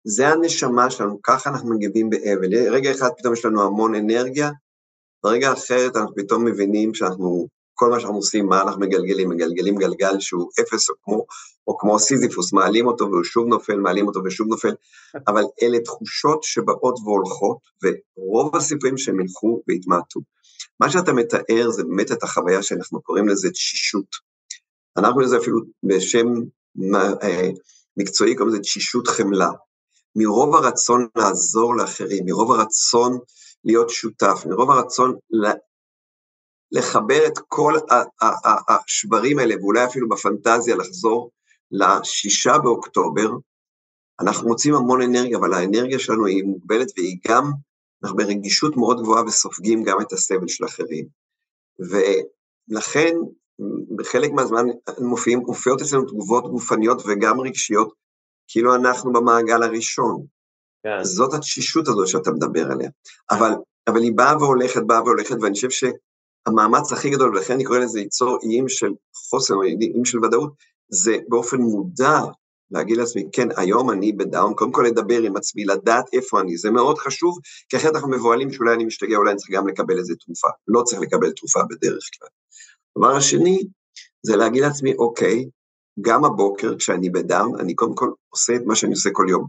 [0.04, 2.54] זה הנשמה שלנו, ככה אנחנו מגיבים באבל.
[2.70, 4.50] רגע אחד פתאום יש לנו המון אנרגיה,
[5.22, 10.20] ברגע אחרת אנחנו פתאום מבינים שאנחנו, כל מה שאנחנו עושים, מה אנחנו מגלגלים, מגלגלים גלגל
[10.20, 11.26] שהוא אפס, או כמו,
[11.66, 14.74] או כמו סיזיפוס, מעלים אותו והוא שוב נופל, מעלים אותו ושוב נופל,
[15.28, 20.20] אבל אלה תחושות שבאות והולכות, ורוב הסיפורים שהם ילכו והתמעטו.
[20.80, 24.06] מה שאתה מתאר זה באמת את החוויה שאנחנו קוראים לזה תשישות.
[24.96, 26.26] אנחנו לזה אפילו בשם
[27.22, 27.50] אה,
[27.96, 29.50] מקצועי קוראים לזה תשישות חמלה.
[30.16, 33.18] מרוב הרצון לעזור לאחרים, מרוב הרצון
[33.66, 35.14] להיות שותף, מרוב הרצון
[36.72, 37.72] לחבר את כל
[38.68, 41.30] השברים האלה, ואולי אפילו בפנטזיה לחזור
[41.70, 43.30] לשישה באוקטובר,
[44.20, 47.44] אנחנו מוצאים המון אנרגיה, אבל האנרגיה שלנו היא מוגבלת והיא גם,
[48.02, 51.06] אנחנו ברגישות מאוד גבוהה וסופגים גם את הסבל של אחרים.
[51.78, 53.14] ולכן,
[53.96, 54.66] בחלק מהזמן
[55.46, 57.92] מופיעות אצלנו תגובות גופניות וגם רגשיות,
[58.48, 60.26] כאילו אנחנו במעגל הראשון.
[60.86, 61.04] כן.
[61.04, 62.90] זאת התשישות הזאת שאתה מדבר עליה.
[63.30, 63.52] אבל,
[63.88, 67.98] אבל היא באה והולכת, באה והולכת, ואני חושב שהמאמץ הכי גדול, ולכן אני קורא לזה
[67.98, 68.90] ליצור איים של
[69.30, 70.52] חוסן או איים של ודאות,
[70.88, 72.20] זה באופן מודע
[72.70, 76.70] להגיד לעצמי, כן, היום אני בדאון, קודם כל לדבר עם עצמי, לדעת איפה אני, זה
[76.70, 80.14] מאוד חשוב, כי אחרת אנחנו מבוהלים שאולי אני משתגע, אולי אני צריך גם לקבל איזה
[80.14, 80.48] תרופה.
[80.68, 82.28] לא צריך לקבל תרופה בדרך כלל.
[82.96, 83.62] הדבר השני,
[84.22, 85.44] זה להגיד לעצמי, אוקיי,
[86.00, 89.46] גם הבוקר כשאני בדאון, אני קודם כל עושה את מה שאני עושה כל יום.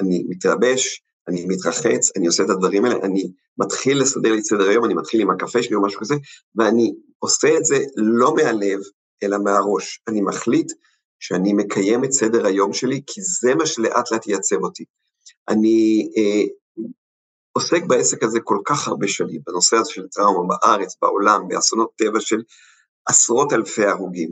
[0.00, 4.68] אני מתלבש, אני מתרחץ, אני עושה את הדברים האלה, אני מתחיל לסדר לי את סדר
[4.68, 6.14] היום, אני מתחיל עם הקפה שלי או משהו כזה,
[6.54, 8.80] ואני עושה את זה לא מהלב,
[9.22, 10.02] אלא מהראש.
[10.08, 10.72] אני מחליט
[11.20, 14.84] שאני מקיים את סדר היום שלי, כי זה מה שלאט לאט ייצב אותי.
[15.48, 16.42] אני אה,
[17.52, 22.20] עוסק בעסק הזה כל כך הרבה שנים, בנושא הזה של טראומה בארץ, בעולם, באסונות טבע
[22.20, 22.42] של
[23.08, 24.30] עשרות אלפי הרוגים.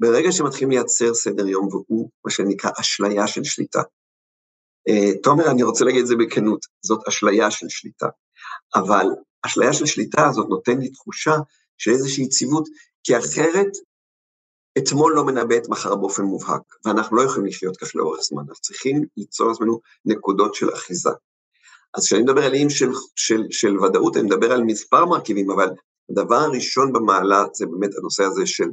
[0.00, 3.82] ברגע שמתחילים לייצר סדר יום, והוא מה שנקרא אשליה של שליטה,
[5.22, 8.06] תומר, אני רוצה להגיד את זה בכנות, זאת אשליה של שליטה.
[8.74, 9.06] אבל
[9.42, 11.34] אשליה של שליטה הזאת נותן לי תחושה
[11.78, 12.68] של איזושהי יציבות,
[13.04, 13.68] כי אחרת
[14.78, 18.60] אתמול לא מנבא את מחר באופן מובהק, ואנחנו לא יכולים לחיות כך לאורך זמן, אנחנו
[18.60, 21.10] צריכים ליצור לעצמנו נקודות של אחיזה.
[21.94, 25.68] אז כשאני מדבר על איים של, של, של ודאות, אני מדבר על מספר מרכיבים, אבל
[26.10, 28.68] הדבר הראשון במעלה זה באמת הנושא הזה של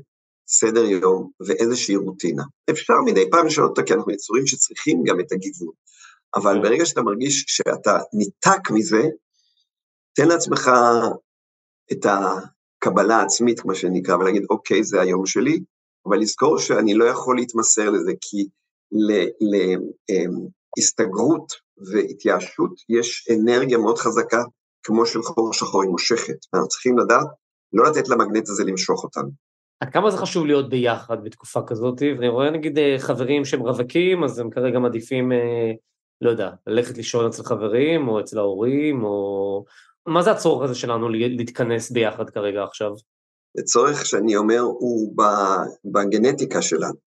[0.48, 2.44] סדר יום ואיזושהי רוטינה.
[2.70, 5.74] אפשר מדי פעם לשנות אותה, כי אנחנו יצורים שצריכים גם את הגיוון.
[6.36, 6.62] אבל.
[6.62, 9.02] ברגע שאתה מרגיש שאתה ניתק מזה,
[10.16, 10.72] תן לעצמך
[11.92, 15.60] את הקבלה העצמית, כמו שנקרא, ולהגיד, אוקיי, זה היום שלי,
[16.06, 18.48] אבל לזכור שאני לא יכול להתמסר לזה, כי
[18.92, 19.76] ל, ל,
[20.10, 20.48] אמ,
[21.92, 24.44] והתייאשות, יש אנרגיה מאוד חזקה,
[24.84, 26.38] כמו של חור שחור, היא מושכת.
[26.54, 27.28] אנחנו צריכים לדעת
[27.74, 29.30] לא לתת למגנט הזה למשוך אותנו.
[29.80, 32.02] עד כמה זה חשוב להיות ביחד בתקופה כזאת?
[32.02, 35.72] ואני רואה נגיד אה, חברים שהם רווקים, אז הם כרגע מעדיפים, אה,
[36.22, 39.66] לא יודע, ללכת לישון אצל חברים, או אצל ההורים, או...
[40.08, 42.92] מה זה הצורך הזה שלנו להתכנס ביחד כרגע עכשיו?
[43.58, 45.16] זה צורך שאני אומר, הוא
[45.86, 47.10] בגנטיקה שלנו.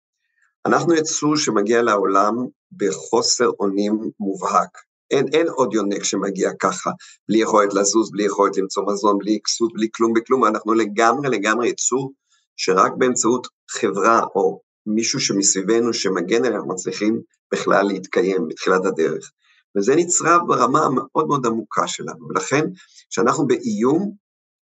[0.66, 2.34] אנחנו יצור שמגיע לעולם
[2.76, 4.78] בחוסר אונים מובהק.
[5.10, 6.90] אין, אין עוד יונק שמגיע ככה,
[7.28, 11.68] בלי יכולת לזוז, בלי יכולת למצוא מזון, בלי כסות, בלי כלום, בכלום, אנחנו לגמרי לגמרי
[11.68, 12.12] יצור
[12.56, 17.20] שרק באמצעות חברה או מישהו שמסביבנו שמגן עלינו מצליחים
[17.52, 19.30] בכלל להתקיים בתחילת הדרך.
[19.76, 22.64] וזה נצרב ברמה המאוד מאוד עמוקה שלנו, ולכן
[23.10, 24.12] כשאנחנו באיום,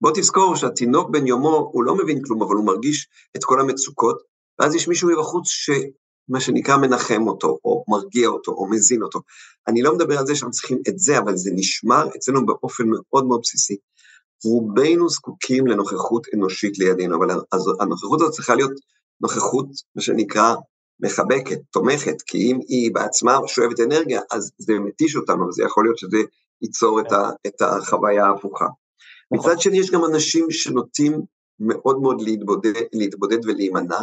[0.01, 4.17] בוא תזכור שהתינוק בן יומו, הוא לא מבין כלום, אבל הוא מרגיש את כל המצוקות,
[4.59, 9.19] ואז יש מישהו מבחוץ שמה שנקרא מנחם אותו, או מרגיע אותו, או מזין אותו.
[9.67, 13.25] אני לא מדבר על זה שאנחנו צריכים את זה, אבל זה נשמר אצלנו באופן מאוד
[13.25, 13.77] מאוד בסיסי.
[14.43, 17.29] רובנו זקוקים לנוכחות אנושית לידינו, אבל
[17.79, 18.71] הנוכחות הזאת צריכה להיות
[19.21, 20.55] נוכחות, מה שנקרא,
[20.99, 25.97] מחבקת, תומכת, כי אם היא בעצמה שואבת אנרגיה, אז זה מתיש אותנו, וזה יכול להיות
[25.97, 26.17] שזה
[26.61, 28.67] ייצור את, ה, את החוויה ההפוכה.
[29.31, 29.51] נכון.
[29.51, 31.21] מצד שני, יש גם אנשים שנוטים
[31.59, 33.99] מאוד מאוד להתבודד, להתבודד ולהימנע,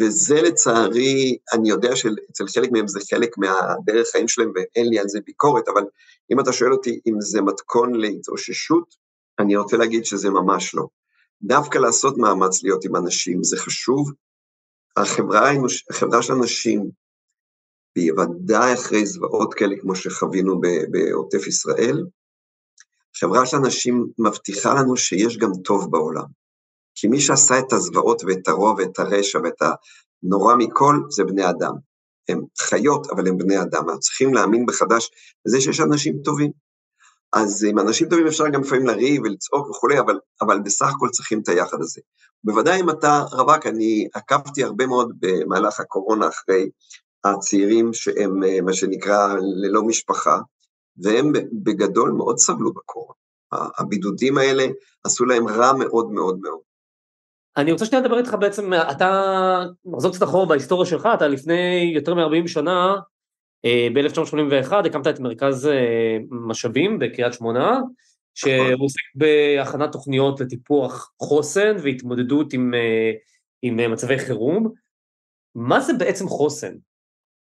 [0.00, 5.08] וזה לצערי, אני יודע שאצל חלק מהם זה חלק מהדרך חיים שלהם ואין לי על
[5.08, 5.82] זה ביקורת, אבל
[6.32, 8.94] אם אתה שואל אותי אם זה מתכון להתאוששות,
[9.38, 10.86] אני רוצה להגיד שזה ממש לא.
[11.42, 14.12] דווקא לעשות מאמץ להיות עם אנשים זה חשוב.
[14.96, 15.50] החברה,
[15.90, 16.90] החברה של אנשים,
[17.98, 22.04] בוודאי אחרי זוועות כאלה כמו שחווינו בעוטף ישראל,
[23.16, 26.26] חברה של אנשים מבטיחה לנו שיש גם טוב בעולם.
[26.94, 29.62] כי מי שעשה את הזוועות ואת הרוע ואת הרשע ואת
[30.22, 31.72] הנורא מכל, זה בני אדם.
[32.28, 33.82] הם חיות, אבל הם בני אדם.
[33.84, 35.10] אנחנו צריכים להאמין מחדש
[35.46, 36.50] בזה שיש אנשים טובים.
[37.32, 41.40] אז עם אנשים טובים אפשר גם לפעמים לריב ולצעוק וכולי, אבל, אבל בסך הכל צריכים
[41.40, 42.00] את היחד הזה.
[42.44, 46.70] בוודאי אם אתה רווק, אני עקבתי הרבה מאוד במהלך הקורונה אחרי
[47.24, 50.38] הצעירים שהם אה, מה שנקרא ללא משפחה,
[51.02, 53.14] והם בגדול מאוד סבלו בקורונה.
[53.78, 54.66] הבידודים האלה
[55.04, 56.60] עשו להם רע מאוד מאוד מאוד.
[57.56, 59.10] אני רוצה שנייה לדבר איתך בעצם, אתה,
[59.84, 62.96] נחזור קצת אחורה בהיסטוריה שלך, אתה לפני יותר מ-40 שנה אה,
[63.66, 67.80] ב-1981 הקמת את מרכז אה, משאבים בקריית שמונה.
[68.34, 73.12] שעוסק בהכנת תוכניות לטיפוח חוסן והתמודדות עם, אה,
[73.62, 74.72] עם מצבי חירום.
[75.54, 76.74] מה זה בעצם חוסן?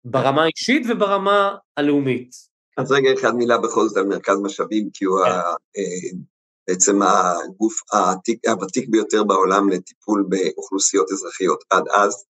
[0.06, 2.32] ברמה האישית וברמה הלאומית.
[2.78, 5.19] אז רגע אחד מילה בכל זאת על מרכז משאבים, כי הוא
[5.73, 6.17] כן.
[6.67, 11.63] בעצם הגוף העתיק, הוותיק ביותר בעולם לטיפול באוכלוסיות אזרחיות.
[11.69, 12.26] עד אז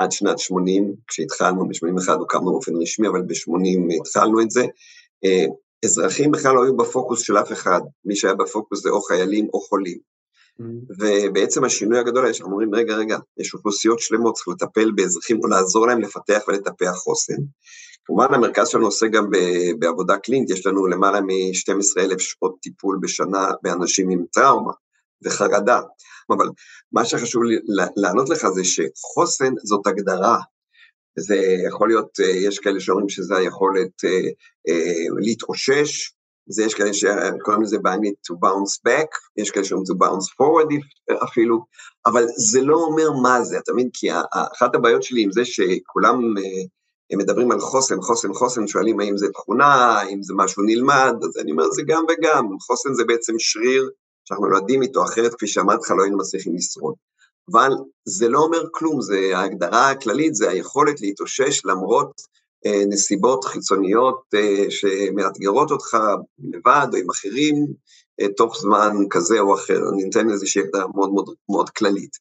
[0.00, 4.64] עד שנת 80, כשהתחלנו, ב-81 הוקמנו באופן רשמי, אבל ב-80 התחלנו את זה.
[5.24, 5.44] אה,
[5.84, 9.60] אזרחים בכלל לא היו בפוקוס של אף אחד, מי שהיה בפוקוס זה או חיילים או
[9.60, 9.98] חולים.
[10.60, 10.64] Mm.
[10.98, 15.48] ובעצם השינוי הגדול היה שאנחנו אומרים, רגע, רגע, יש אוכלוסיות שלמות, צריך לטפל באזרחים או
[15.48, 17.42] לעזור להם לפתח ולטפח חוסן.
[18.04, 19.30] כמובן המרכז שלנו עושה גם
[19.78, 24.72] בעבודה קלינית, יש לנו למעלה מ-12 אלף שעות טיפול בשנה באנשים עם טראומה
[25.24, 25.80] וחרדה.
[26.30, 26.46] אבל
[26.92, 27.56] מה שחשוב לי
[27.96, 30.38] לענות לך זה שחוסן זאת הגדרה.
[31.18, 31.36] זה
[31.68, 34.28] יכול להיות, אה, יש כאלה שאומרים שזה היכולת אה,
[34.68, 36.12] אה, להתאושש,
[36.48, 40.74] זה יש כאלה שקוראים לזה באנגלית to bounce back, יש כאלה שאומרים to bounce forward
[41.24, 41.64] אפילו,
[42.06, 43.88] אבל זה לא אומר מה זה, אתה מבין?
[43.92, 44.08] כי
[44.52, 46.34] אחת הבעיות שלי עם זה שכולם
[47.12, 51.50] מדברים על חוסן, חוסן, חוסן, שואלים האם זה תכונה, האם זה משהו נלמד, אז אני
[51.50, 53.90] אומר זה גם וגם, חוסן זה בעצם שריר
[54.30, 56.94] שאנחנו נולדים איתו, אחרת כפי שאמרתי לך לא היינו מצליחים לשרוד.
[57.52, 57.70] אבל
[58.04, 62.20] זה לא אומר כלום, זה ההגדרה הכללית, זה היכולת להתאושש למרות
[62.66, 65.96] אה, נסיבות חיצוניות אה, שמאתגרות אותך
[66.52, 67.66] לבד או עם אחרים,
[68.20, 69.78] אה, תוך זמן כזה או אחר.
[69.92, 72.16] אני אתן איזושהי הגדרה מאוד מאוד מאוד כללית.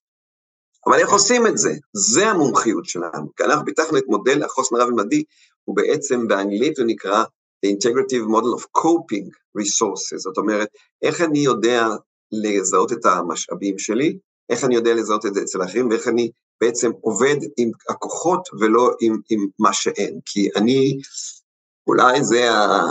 [0.87, 1.73] אבל איך עושים את זה?
[1.93, 5.23] זה המומחיות שלנו, כי אנחנו פיתחנו את מודל החוסן הרב-ממדי,
[5.65, 7.23] הוא בעצם באנגלית הוא נקרא
[7.65, 10.67] The Integrative Model of Coping Resources, זאת אומרת,
[11.01, 11.87] איך אני יודע
[12.31, 14.17] לזהות את המשאבים שלי,
[14.49, 18.91] איך אני יודע לזהות את זה אצל אחרים, ואיך אני בעצם עובד עם הכוחות ולא
[19.01, 20.19] עם, עם מה שאין.
[20.25, 20.97] כי אני,
[21.87, 22.81] אולי זה ה,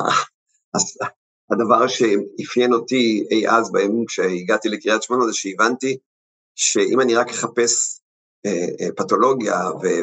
[1.51, 5.99] הדבר שאפיין אותי אי אז בימים כשהגעתי לקריית שמונה, זה שהבנתי
[6.55, 8.01] שאם אני רק אחפש
[8.47, 9.61] אה, אה, פתולוגיה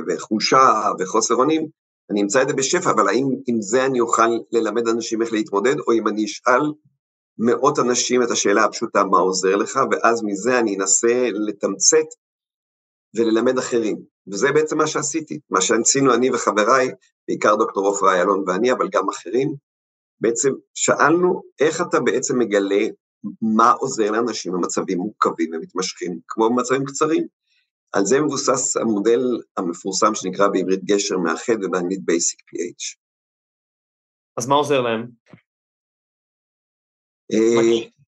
[0.08, 1.68] וחולשה וחוסר אונים,
[2.12, 5.76] אני אמצא את זה בשפע, אבל האם עם זה אני אוכל ללמד אנשים איך להתמודד,
[5.88, 6.62] או אם אני אשאל
[7.38, 12.06] מאות אנשים את השאלה הפשוטה מה עוזר לך, ואז מזה אני אנסה לתמצת
[13.16, 13.98] וללמד אחרים.
[14.32, 16.92] וזה בעצם מה שעשיתי, מה שעשינו אני וחבריי,
[17.28, 19.54] בעיקר דוקטור עופרה איילון ואני, אבל גם אחרים,
[20.22, 22.86] בעצם שאלנו איך אתה בעצם מגלה
[23.56, 27.28] מה עוזר לאנשים במצבים מורכבים ומתמשכים, כמו במצבים קצרים.
[27.92, 29.20] על זה מבוסס המודל
[29.58, 32.98] המפורסם שנקרא בעברית גשר מאחד ובאנגלית Basic PH.
[34.38, 35.12] אז מה עוזר להם?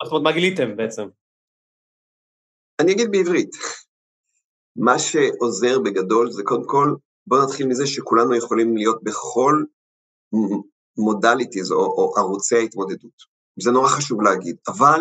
[0.04, 1.04] זאת אומרת, מה גיליתם בעצם?
[2.82, 3.50] אני אגיד בעברית.
[4.76, 6.96] מה שעוזר בגדול זה קודם כל,
[7.28, 9.64] בואו נתחיל מזה שכולנו יכולים להיות בכל
[10.98, 13.38] מודליטיז או, או ערוצי ההתמודדות.
[13.62, 15.00] זה נורא חשוב להגיד, אבל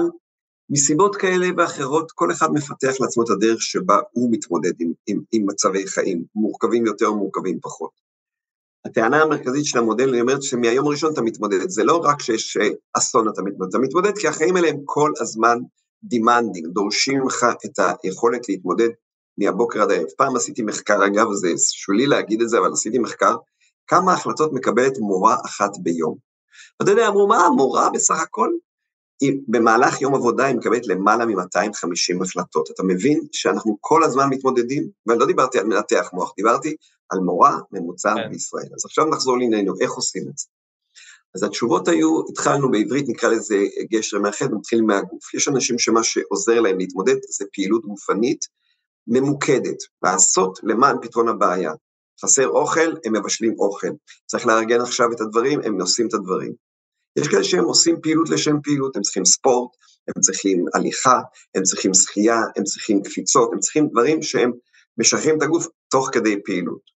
[0.71, 5.47] מסיבות כאלה ואחרות, כל אחד מפתח לעצמו את הדרך שבה הוא מתמודד עם, עם, עם
[5.47, 7.91] מצבי חיים, מורכבים יותר מורכבים פחות.
[8.85, 12.69] הטענה המרכזית של המודל היא אומרת שמהיום הראשון אתה מתמודד, זה לא רק שיש אה,
[12.93, 15.59] אסון אתה מתמודד, אתה מתמודד כי החיים האלה הם כל הזמן
[16.05, 18.89] demanding, דורשים ממך את היכולת להתמודד
[19.39, 20.07] מהבוקר עד הערב.
[20.17, 23.37] פעם עשיתי מחקר, אגב, זה שולי להגיד את זה, אבל עשיתי מחקר,
[23.87, 26.17] כמה החלטות מקבלת מורה אחת ביום.
[26.81, 28.51] ואתה יודע, אמרו, מה, מורה בסך הכל?
[29.49, 32.71] במהלך יום עבודה היא מקבלת למעלה מ-250 החלטות.
[32.71, 36.77] אתה מבין שאנחנו כל הזמן מתמודדים, ואני לא דיברתי על מנתח מוח, דיברתי
[37.11, 38.31] על מורה ממוצעת כן.
[38.31, 38.69] בישראל.
[38.75, 40.47] אז עכשיו נחזור לענייננו, איך עושים את זה?
[41.35, 43.57] אז התשובות היו, התחלנו בעברית, נקרא לזה
[43.91, 45.35] גשר מאחד, מתחילים מהגוף.
[45.35, 48.45] יש אנשים שמה שעוזר להם להתמודד זה פעילות גופנית
[49.07, 51.73] ממוקדת, לעשות למען פתרון הבעיה.
[52.23, 53.89] חסר אוכל, הם מבשלים אוכל.
[54.27, 56.66] צריך לארגן עכשיו את הדברים, הם עושים את הדברים.
[57.19, 59.71] יש כאלה שהם עושים פעילות לשם פעילות, הם צריכים ספורט,
[60.09, 61.21] הם צריכים הליכה,
[61.55, 64.53] הם צריכים שחייה, הם צריכים קפיצות, הם צריכים דברים שהם
[64.99, 66.97] משחררים את הגוף תוך כדי פעילות.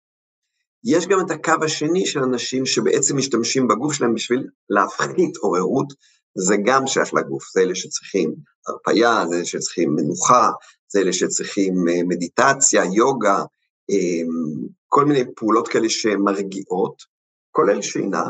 [0.84, 5.88] יש גם את הקו השני של אנשים שבעצם משתמשים בגוף שלהם בשביל להפחית עוררות,
[6.38, 8.36] זה גם שייך לגוף, זה אלה שצריכים
[8.68, 10.50] הרפייה, זה אלה שצריכים מנוחה,
[10.92, 13.44] זה אלה שצריכים אה, מדיטציה, יוגה,
[13.90, 17.04] אמ, כל מיני פעולות כאלה שהן מרגיעות,
[17.52, 18.24] כולל שינה.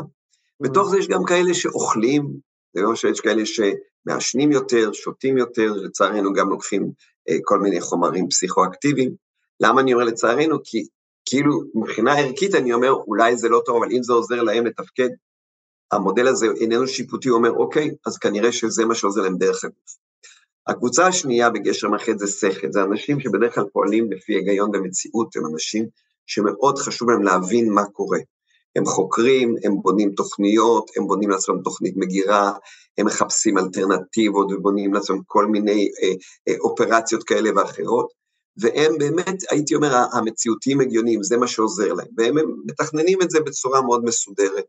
[0.60, 2.36] בתוך זה יש גם כאלה שאוכלים,
[2.74, 2.92] זה לא
[3.22, 6.92] כאלה שמעשנים יותר, שותים יותר, לצערנו גם לוקחים
[7.28, 9.14] אה, כל מיני חומרים פסיכואקטיביים.
[9.60, 10.58] למה אני אומר לצערנו?
[10.64, 10.86] כי
[11.24, 15.08] כאילו מבחינה ערכית אני אומר, אולי זה לא טוב, אבל אם זה עוזר להם לתפקד,
[15.92, 19.96] המודל הזה איננו שיפוטי, הוא אומר, אוקיי, אז כנראה שזה מה שעוזר להם דרך הגוף.
[20.66, 25.46] הקבוצה השנייה בגשר מאחד זה שכל, זה אנשים שבדרך כלל פועלים לפי היגיון ומציאות, הם
[25.52, 25.86] אנשים
[26.26, 28.18] שמאוד חשוב להם להבין מה קורה.
[28.76, 32.52] הם חוקרים, הם בונים תוכניות, הם בונים לעצמם תוכנית מגירה,
[32.98, 36.12] הם מחפשים אלטרנטיבות ובונים לעצמם כל מיני אה,
[36.48, 38.20] אה, אופרציות כאלה ואחרות,
[38.56, 42.34] והם באמת, הייתי אומר, המציאותיים הגיוניים, זה מה שעוזר להם, והם
[42.66, 44.64] מתכננים את זה בצורה מאוד מסודרת,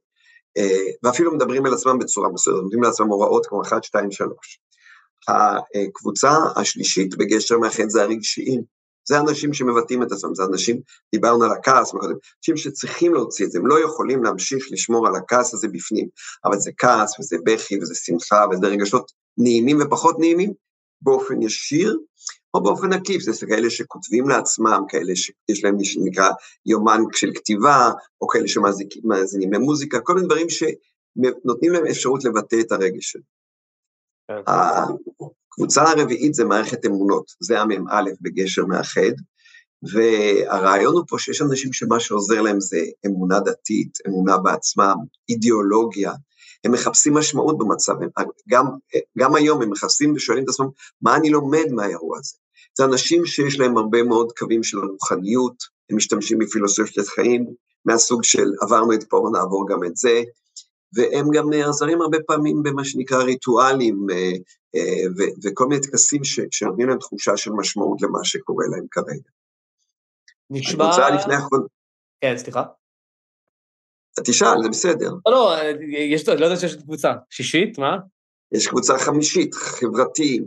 [0.58, 4.60] אה, ואפילו מדברים על עצמם בצורה מסודרת, נותנים לעצמם הוראות כמו 1, 2, 3.
[5.28, 8.81] הקבוצה השלישית בגשר מאחד זה הרגשיים.
[9.08, 10.82] זה אנשים שמבטאים את עצמם, זה אנשים,
[11.16, 15.16] דיברנו על הכעס מקודם, אנשים שצריכים להוציא את זה, הם לא יכולים להמשיך לשמור על
[15.16, 16.08] הכעס הזה בפנים,
[16.46, 20.54] אבל זה כעס וזה בכי וזה שמחה וזה רגשות נעימים ופחות נעימים,
[21.02, 21.98] באופן ישיר
[22.54, 26.30] או באופן עקיף, זה כאלה שכותבים לעצמם, כאלה שיש להם מי שנקרא
[26.66, 32.72] יומן של כתיבה, או כאלה שמאזינים למוזיקה, כל מיני דברים שנותנים להם אפשרות לבטא את
[32.72, 33.24] הרגש שלהם.
[35.52, 39.12] הקבוצה הרביעית זה מערכת אמונות, זה המ"א בגשר מאחד,
[39.94, 44.96] והרעיון הוא פה שיש אנשים שמה שעוזר להם זה אמונה דתית, אמונה בעצמם,
[45.30, 46.14] אידיאולוגיה,
[46.64, 47.94] הם מחפשים משמעות במצב,
[48.50, 48.66] גם,
[49.18, 50.68] גם היום הם מחפשים ושואלים את עצמם,
[51.02, 52.36] מה אני לומד מהאירוע הזה?
[52.78, 55.56] זה אנשים שיש להם הרבה מאוד קווים של רוחניות,
[55.90, 57.46] הם משתמשים בפילוסופיית חיים,
[57.86, 60.22] מהסוג של עברנו את פה, נעבור גם את זה,
[60.94, 64.32] והם גם נעזרים הרבה פעמים במה שנקרא ריטואלים אה,
[64.76, 69.30] אה, וכל מיני טקסים שנותנים להם תחושה של משמעות למה שקורה להם כרגע.
[70.50, 70.84] נשמע...
[70.84, 71.66] אני רוצה לפני האחרון...
[72.22, 72.64] כן, סליחה.
[74.26, 75.12] תשאל, זה בסדר.
[75.26, 75.56] לא, לא,
[75.98, 77.14] יש, לא יודע שיש קבוצה.
[77.30, 77.98] שישית, מה?
[78.52, 80.44] יש קבוצה חמישית, חברתיים.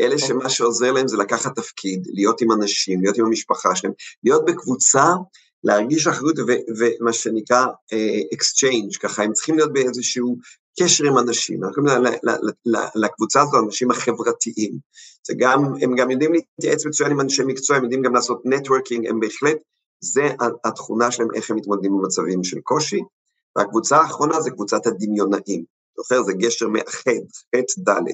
[0.00, 0.28] אלה אוקיי.
[0.28, 3.92] שמה שעוזר להם זה לקחת תפקיד, להיות עם אנשים, להיות עם המשפחה שלהם,
[4.24, 5.04] להיות בקבוצה
[5.64, 6.36] להרגיש אחריות
[6.78, 10.36] ומה שנקרא uh, exchange, ככה הם צריכים להיות באיזשהו
[10.80, 12.02] קשר עם אנשים, אנחנו קוראים
[12.94, 14.78] לקבוצה הזאת האנשים החברתיים.
[15.26, 19.06] זה גם, הם גם יודעים להתייעץ מצוין עם אנשי מקצוע, הם יודעים גם לעשות נטוורקינג,
[19.06, 19.56] הם בהחלט,
[20.00, 20.28] זה
[20.64, 23.00] התכונה שלהם, איך הם מתמודדים במצבים של קושי.
[23.56, 25.64] והקבוצה האחרונה זה קבוצת הדמיונאים.
[25.96, 27.22] זוכר, זה גשר מאחד,
[27.54, 28.12] ח' ד'.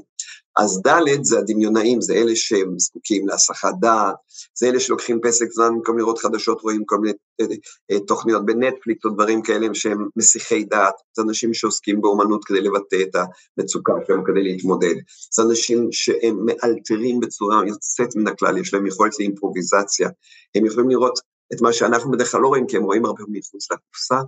[0.59, 4.15] אז ד' זה הדמיונאים, זה אלה שהם זקוקים להסחת דעת,
[4.55, 7.47] זה אלה שלוקחים פסק זמן במקום לראות חדשות, רואים כל מיני אה,
[7.91, 12.97] אה, תוכניות בנטפליקס או דברים כאלה שהם מסיחי דעת, זה אנשים שעוסקים באומנות כדי לבטא
[13.03, 13.17] את
[13.59, 14.95] המצוקה שלהם כדי להתמודד,
[15.35, 20.09] זה אנשים שהם מאלתרים בצורה יוצאת מן הכלל, יש להם יכולת לאימפרוביזציה,
[20.55, 21.19] הם יכולים לראות
[21.53, 24.19] את מה שאנחנו בדרך כלל לא רואים, כי הם רואים הרבה מחוץ לקופסה,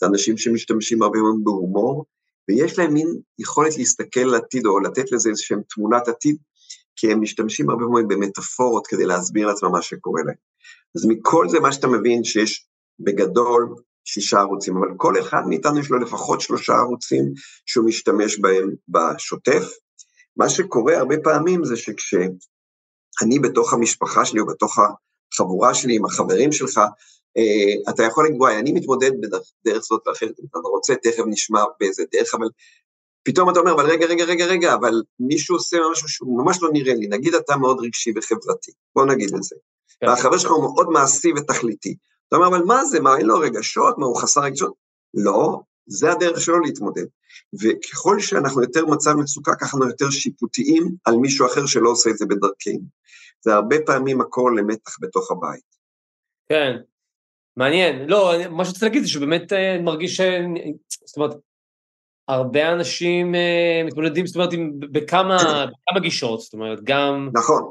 [0.00, 2.04] זה אנשים שמשתמשים הרבה מאוד בהומור,
[2.48, 6.36] ויש להם מין יכולת להסתכל לעתיד או לתת לזה איזושהי תמונת עתיד,
[6.96, 10.34] כי הם משתמשים הרבה מאוד במטאפורות כדי להסביר לעצמם מה שקורה להם.
[10.96, 12.66] אז מכל זה מה שאתה מבין שיש
[13.00, 13.74] בגדול
[14.04, 17.24] שישה ערוצים, אבל כל אחד מאיתנו יש לו לפחות שלושה ערוצים
[17.66, 19.62] שהוא משתמש בהם בשוטף.
[20.36, 24.78] מה שקורה הרבה פעמים זה שכשאני בתוך המשפחה שלי או בתוך
[25.34, 26.80] החבורה שלי עם החברים שלך,
[27.88, 32.02] אתה יכול להגיד, וואי, אני מתמודד בדרך זאת ואחרת, אם אתה רוצה, תכף נשמע באיזה
[32.12, 32.46] דרך, אבל
[33.22, 36.68] פתאום אתה אומר, אבל רגע, רגע, רגע, רגע, אבל מישהו עושה משהו שהוא ממש לא
[36.72, 39.56] נראה לי, נגיד אתה מאוד רגשי וחברתי, בוא נגיד את זה.
[40.00, 40.06] כן.
[40.06, 41.96] והחבר שלך הוא מאוד מעשי ותכליתי.
[42.28, 44.74] אתה אומר, אבל מה זה, מה, אין לו רגשות, מה, הוא חסר רגשות?
[45.14, 47.06] לא, זה הדרך שלו להתמודד.
[47.62, 52.18] וככל שאנחנו יותר מצב מצוקה, ככה אנחנו יותר שיפוטיים על מישהו אחר שלא עושה את
[52.18, 52.88] זה בדרכנו.
[53.40, 55.76] זה הרבה פעמים הכל למתח בתוך הבית.
[56.48, 56.76] כן,
[57.56, 58.08] מעניין.
[58.08, 60.20] לא, מה שרציתי להגיד זה שבאמת אה, אני מרגיש ש...
[61.04, 61.36] זאת אומרת,
[62.28, 64.50] הרבה אנשים אה, מתמודדים, זאת אומרת,
[64.92, 67.30] בכמה, בכמה גישות, זאת אומרת, גם...
[67.34, 67.62] נכון.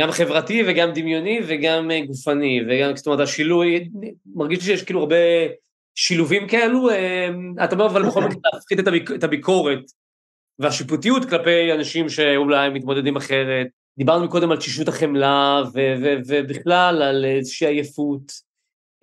[0.00, 3.88] גם חברתי וגם דמיוני וגם אה, גופני, וגם, זאת אומרת, השילוי,
[4.34, 5.16] מרגיש שיש כאילו הרבה
[5.94, 6.88] שילובים כאלו,
[7.64, 8.78] אתה אומר, אבל בכל מקרה להפחית
[9.14, 9.78] את הביקורת
[10.58, 13.66] והשיפוטיות כלפי אנשים שאולי מתמודדים אחרת.
[13.98, 15.62] דיברנו קודם על תשישות החמלה,
[16.26, 18.32] ובכלל על איזושהי עייפות.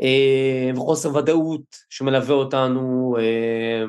[0.02, 3.84] אה, וחוסר ודאות שמלווה אותנו, אה,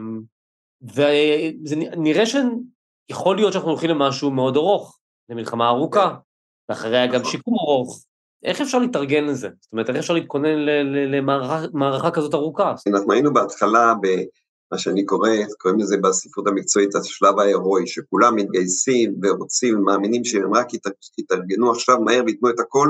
[0.83, 4.99] וזה נראה שיכול להיות שאנחנו הולכים למשהו מאוד ארוך,
[5.29, 6.15] למלחמה ארוכה,
[6.69, 8.05] ואחריה גם שיקום ארוך.
[8.45, 9.49] איך אפשר להתארגן לזה?
[9.61, 10.59] זאת אומרת, איך אפשר להתכונן
[11.73, 12.75] למערכה כזאת ארוכה?
[12.87, 19.79] אנחנו היינו בהתחלה במה שאני קורא, קוראים לזה בספרות המקצועית, השלב ההירואי, שכולם מתגייסים ורוצים
[19.79, 20.67] ומאמינים שהם רק
[21.19, 22.89] יתארגנו עכשיו מהר וייתנו את הכל,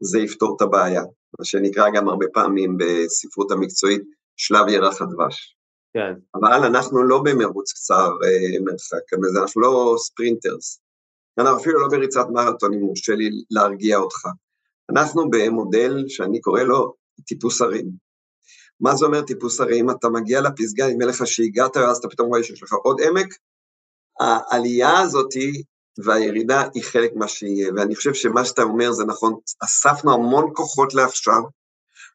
[0.00, 1.02] זה יפתור את הבעיה.
[1.38, 4.02] מה שנקרא גם הרבה פעמים בספרות המקצועית,
[4.36, 5.56] שלב ירח הדבש.
[5.94, 6.12] כן.
[6.34, 10.80] אבל אנחנו לא במרוץ קצר אה, מרחק, אנחנו לא ספרינטרס.
[11.38, 14.26] אנחנו אפילו לא בריצת מרתון, אם מורשה לי להרגיע אותך.
[14.90, 16.94] אנחנו במודל שאני קורא לו
[17.26, 17.90] טיפוס הרים.
[18.80, 19.90] מה זה אומר טיפוס הרים?
[19.90, 23.34] אתה מגיע לפסגה, נדמה לך שהגעת, ואז אתה פתאום רואה שיש לך עוד עמק.
[24.20, 25.62] העלייה הזאתי
[26.04, 29.34] והירידה היא חלק מה שיהיה, ואני חושב שמה שאתה אומר זה נכון,
[29.64, 31.42] אספנו המון כוחות לעכשיו,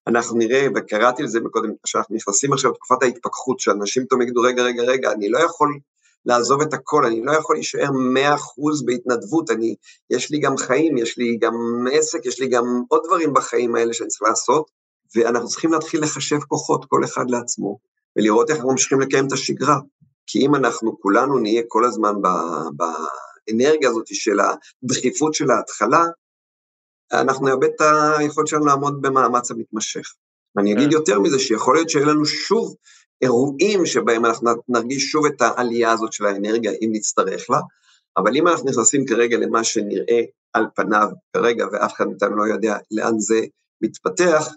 [0.07, 4.83] אנחנו נראה, וקראתי לזה מקודם, שאנחנו נכנסים עכשיו לתקופת ההתפכחות, שאנשים פתאום יגידו, רגע, רגע,
[4.83, 5.79] רגע, אני לא יכול
[6.25, 9.75] לעזוב את הכל, אני לא יכול להישאר מאה אחוז בהתנדבות, אני,
[10.09, 11.53] יש לי גם חיים, יש לי גם
[11.91, 14.71] עסק, יש לי גם עוד דברים בחיים האלה שאני צריך לעשות,
[15.15, 17.77] ואנחנו צריכים להתחיל לחשב כוחות, כל אחד לעצמו,
[18.15, 19.77] ולראות איך אנחנו ממשיכים לקיים את השגרה.
[20.27, 22.27] כי אם אנחנו כולנו נהיה כל הזמן ב...
[22.77, 22.83] ב
[23.47, 24.37] האנרגיה הזאת של
[24.83, 26.05] הדחיפות של ההתחלה,
[27.13, 27.81] אנחנו נאבד את
[28.17, 30.13] היכולת שלנו לעמוד במאמץ המתמשך.
[30.57, 30.91] אני אגיד כן.
[30.91, 32.75] יותר מזה, שיכול להיות שיהיו לנו שוב
[33.21, 37.59] אירועים שבהם אנחנו נרגיש שוב את העלייה הזאת של האנרגיה, אם נצטרך לה,
[38.17, 40.21] אבל אם אנחנו נכנסים כרגע למה שנראה
[40.53, 43.39] על פניו כרגע, ואף אחד מאיתנו לא יודע לאן זה
[43.81, 44.47] מתפתח,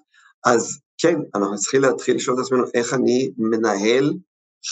[0.45, 4.15] אז כן, אנחנו צריכים להתחיל לשאול את עצמנו איך אני מנהל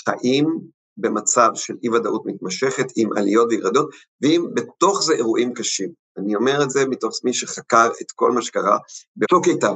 [0.04, 0.60] חיים
[0.96, 3.88] במצב של אי-ודאות מתמשכת, עם עליות וירדות,
[4.22, 5.90] ועם בתוך זה אירועים קשים.
[6.18, 8.78] אני אומר את זה מתוך מי שחקר את כל מה שקרה
[9.16, 9.74] בצוק איתן.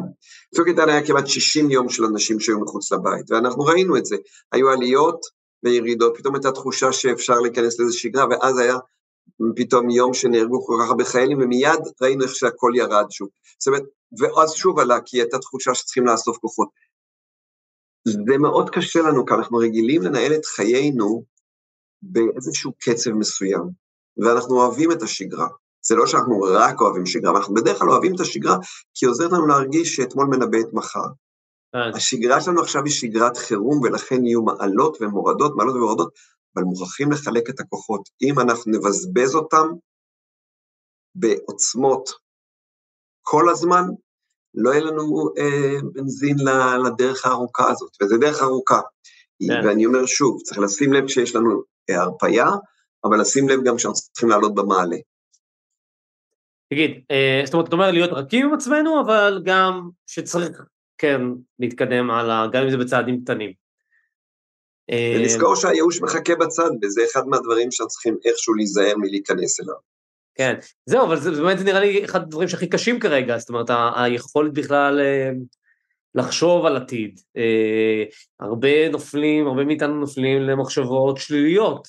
[0.54, 4.16] צוק איתן היה כמעט 60 יום של אנשים שהיו מחוץ לבית, ואנחנו ראינו את זה.
[4.52, 5.20] היו עליות
[5.64, 8.76] וירידות, פתאום הייתה תחושה שאפשר להיכנס לאיזו שגרה, ואז היה
[9.56, 13.28] פתאום יום שנהרגו כל כך הרבה חיילים, ומיד ראינו איך שהכל ירד שוב.
[13.58, 13.82] זאת אומרת,
[14.18, 16.68] ואז שוב עלה, כי הייתה תחושה שצריכים לאסוף כוחות.
[18.04, 21.24] זה מאוד קשה לנו, כי אנחנו רגילים לנהל את חיינו
[22.02, 23.70] באיזשהו קצב מסוים,
[24.16, 25.48] ואנחנו אוהבים את השגרה.
[25.86, 28.56] זה לא שאנחנו רק אוהבים שגרה, אנחנו בדרך כלל אוהבים את השגרה,
[28.94, 31.06] כי היא עוזרת לנו להרגיש שאתמול מנבא את מחר.
[31.94, 36.12] השגרה שלנו עכשיו היא שגרת חירום, ולכן יהיו מעלות ומורדות, מעלות ומורדות,
[36.56, 38.08] אבל מוכרחים לחלק את הכוחות.
[38.22, 39.68] אם אנחנו נבזבז אותם
[41.14, 42.10] בעוצמות
[43.22, 43.84] כל הזמן,
[44.54, 46.36] לא יהיה לנו אה, בנזין
[46.86, 48.80] לדרך הארוכה הזאת, וזו דרך ארוכה.
[49.48, 49.66] כן.
[49.66, 52.46] ואני אומר שוב, צריך לשים לב שיש לנו אה, הרפייה,
[53.04, 54.96] אבל לשים לב גם שאנחנו צריכים לעלות במעלה.
[56.72, 60.62] תגיד, אה, זאת אומרת, אתה אומר להיות רכים עם עצמנו, אבל גם שצריך,
[60.98, 61.20] כן,
[61.58, 63.52] להתקדם הלאה, גם אם זה בצעדים קטנים.
[64.90, 69.89] אה, ולזכור שהייאוש מחכה בצד, וזה אחד מהדברים שאנחנו צריכים איכשהו להיזהר מלהיכנס אליו.
[70.40, 70.54] כן,
[70.86, 75.00] זהו, אבל זה באמת נראה לי אחד הדברים שהכי קשים כרגע, זאת אומרת, היכולת בכלל
[75.00, 75.30] אה,
[76.14, 77.20] לחשוב על עתיד.
[77.36, 78.04] אה,
[78.40, 81.88] הרבה נופלים, הרבה מאיתנו נופלים למחשבות שליליות.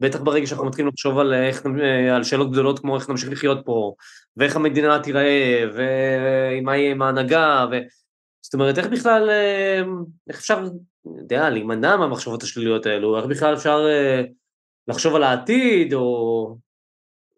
[0.00, 1.62] בטח ברגע שאנחנו מתחילים לחשוב על, איך,
[2.14, 3.94] על שאלות גדולות כמו איך נמשיך לחיות פה,
[4.36, 7.76] ואיך המדינה תיראה, ומה יהיה עם ההנהגה, ו...
[8.42, 9.30] זאת אומרת, איך בכלל,
[10.28, 13.86] איך אפשר, אני יודע, להימנע מהמחשבות השליליות האלו, איך בכלל אפשר
[14.88, 16.56] לחשוב על העתיד, או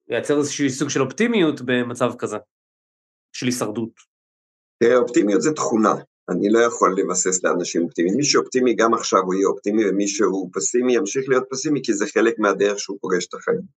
[0.09, 2.37] לייצר איזשהו סוג של אופטימיות במצב כזה,
[3.33, 3.91] של הישרדות.
[4.83, 5.95] תראה, אופטימיות זה תכונה,
[6.31, 8.17] אני לא יכול לבסס לאנשים אופטימיים.
[8.17, 12.07] מי שאופטימי גם עכשיו הוא יהיה אופטימי, ומי שהוא פסימי ימשיך להיות פסימי, כי זה
[12.07, 13.79] חלק מהדרך שהוא פוגש את החיים.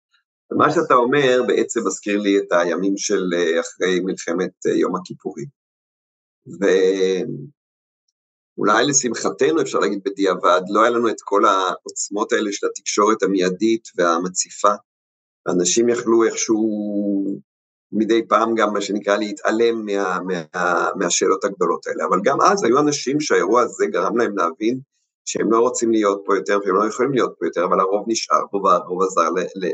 [0.53, 5.47] מה שאתה אומר בעצם מזכיר לי את הימים של אה, אחרי מלחמת אה, יום הכיפורים.
[8.57, 13.89] ואולי לשמחתנו, אפשר להגיד בדיעבד, לא היה לנו את כל העוצמות האלה של התקשורת המיידית
[13.97, 14.75] והמציפה,
[15.49, 16.69] ואנשים יכלו איכשהו
[17.93, 22.05] מדי פעם גם, מה שנקרא, להתעלם מה, מה, מהשאלות הגדולות האלה.
[22.05, 24.81] אבל גם אז היו אנשים שהאירוע הזה גרם להם להבין
[25.25, 28.41] שהם לא רוצים להיות פה יותר והם לא יכולים להיות פה יותר, אבל הרוב נשאר
[28.51, 29.29] פה והרוב עזר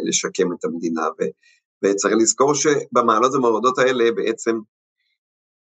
[0.08, 1.02] לשקם את המדינה.
[1.20, 1.24] ו,
[1.84, 4.58] וצריך לזכור שבמעלות המורדות האלה בעצם,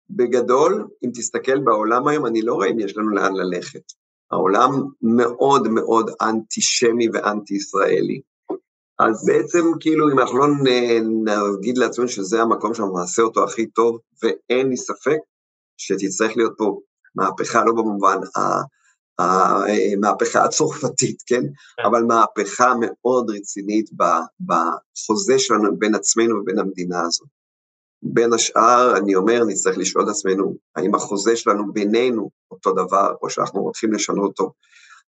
[0.10, 3.84] בגדול, אם תסתכל בעולם היום, אני לא רואה אם יש לנו לאן ללכת.
[4.32, 4.70] העולם
[5.02, 8.22] מאוד מאוד אנטישמי ואנטי-ישראלי.
[9.10, 10.48] אז בעצם כאילו אם אנחנו לא
[11.58, 15.18] נגיד לעצמנו שזה המקום שאנחנו נעשה אותו הכי טוב, ואין לי ספק
[15.78, 16.80] שתצטרך להיות פה
[17.16, 18.18] מהפכה, לא במובן
[19.20, 21.36] המהפכה הצרפתית, כן?
[21.36, 21.84] כן?
[21.86, 23.90] אבל מהפכה מאוד רצינית
[24.40, 27.28] בחוזה שלנו בין עצמנו ובין המדינה הזאת.
[28.04, 33.30] בין השאר, אני אומר, נצטרך לשאול את עצמנו, האם החוזה שלנו בינינו אותו דבר, או
[33.30, 34.52] שאנחנו רוצים לשנות אותו.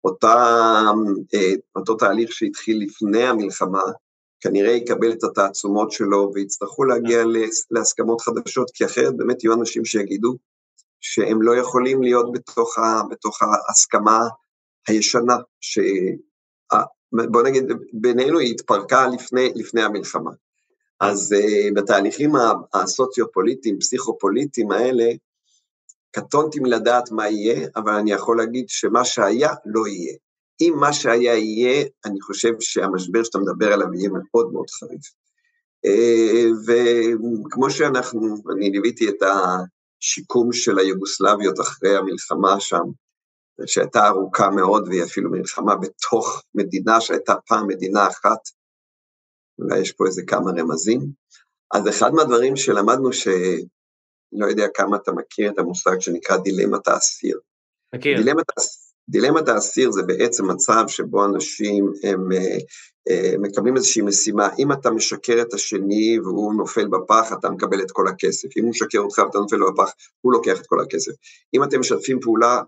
[0.04, 0.34] אותה,
[1.34, 3.82] אה, אותו תהליך שהתחיל לפני המלחמה,
[4.40, 7.24] כנראה יקבל את התעצומות שלו ויצטרכו להגיע
[7.70, 10.36] להסכמות חדשות, כי אחרת באמת יהיו אנשים שיגידו
[11.00, 14.18] שהם לא יכולים להיות בתוך, ה, בתוך ההסכמה
[14.88, 15.78] הישנה, ש...
[17.12, 20.30] בוא נגיד, בינינו היא התפרקה לפני, לפני המלחמה.
[21.00, 22.32] אז uh, בתהליכים
[22.74, 25.04] הסוציו-פוליטיים, פסיכו-פוליטיים האלה,
[26.10, 30.14] קטונתי מלדעת מה יהיה, אבל אני יכול להגיד שמה שהיה לא יהיה.
[30.60, 35.02] אם מה שהיה יהיה, אני חושב שהמשבר שאתה מדבר עליו יהיה מאוד מאוד חריף.
[35.84, 42.84] אה, וכמו שאנחנו, אני ליוויתי את השיקום של היוגוסלביות אחרי המלחמה שם,
[43.66, 48.38] שהייתה ארוכה מאוד, והיא אפילו מלחמה בתוך מדינה שהייתה פעם מדינה אחת,
[49.58, 51.00] אולי יש פה איזה כמה רמזים.
[51.74, 53.28] אז אחד מהדברים שלמדנו, ש...
[54.32, 57.38] לא יודע כמה אתה מכיר את המושג שנקרא דילמת האסיר.
[57.94, 58.18] מכיר.
[58.18, 58.44] דילמת,
[59.08, 62.58] דילמת האסיר זה בעצם מצב שבו אנשים הם, אה,
[63.10, 67.90] אה, מקבלים איזושהי משימה, אם אתה משקר את השני והוא נופל בפח, אתה מקבל את
[67.90, 71.12] כל הכסף, אם הוא משקר אותך ואתה נופל בפח, הוא לוקח את כל הכסף.
[71.54, 72.62] אם אתם משתפים פעולה,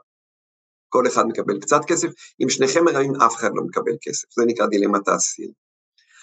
[0.89, 2.09] כל אחד מקבל קצת כסף,
[2.43, 5.49] אם שניכם מראים, אף אחד לא מקבל כסף, זה נקרא דילמת האסיר.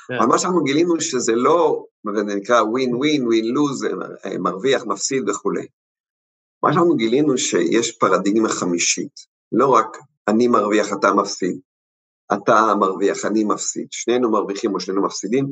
[0.08, 0.14] כן.
[0.14, 1.86] אבל מה שאנחנו גילינו שזה לא,
[2.16, 3.86] זה נקרא ווין ווין, ווין לוז,
[4.40, 5.68] מרוויח, מפסיד וכולי.
[6.64, 9.14] מה שאנחנו גילינו שיש פרדיגמה חמישית,
[9.52, 9.98] לא רק
[10.28, 11.60] אני מרוויח, אתה מפסיד,
[12.34, 15.46] אתה מרוויח, אני מפסיד, שנינו מרוויחים או שנינו מפסידים,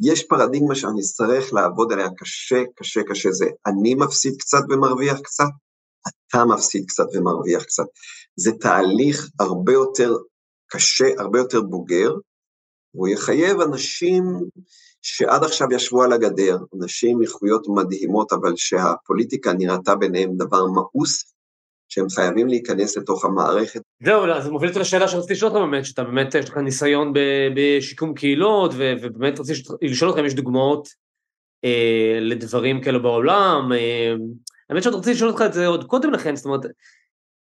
[0.00, 5.48] יש פרדיגמה שאנחנו נצטרך לעבוד עליה קשה, קשה, קשה, זה אני מפסיד קצת ומרוויח קצת,
[6.28, 7.84] אתה מפסיד קצת ומרוויח קצת.
[8.36, 10.16] זה תהליך הרבה יותר
[10.70, 12.12] קשה, הרבה יותר בוגר,
[12.94, 14.24] והוא יחייב אנשים
[15.02, 21.34] שעד עכשיו ישבו על הגדר, אנשים עם איכויות מדהימות, אבל שהפוליטיקה נראתה ביניהם דבר מאוס,
[21.88, 23.80] שהם חייבים להיכנס לתוך המערכת.
[24.02, 27.12] זהו, אז זה מוביל אותי לשאלה שרציתי לשאול אותך באמת, שאתה באמת, יש לך ניסיון
[27.56, 30.88] בשיקום קהילות, ובאמת רציתי לשאול אותך אם יש דוגמאות
[31.64, 33.72] אה, לדברים כאלה בעולם.
[33.72, 34.14] אה,
[34.70, 36.60] האמת שעוד רציתי לשאול אותך את זה עוד קודם לכן, זאת אומרת,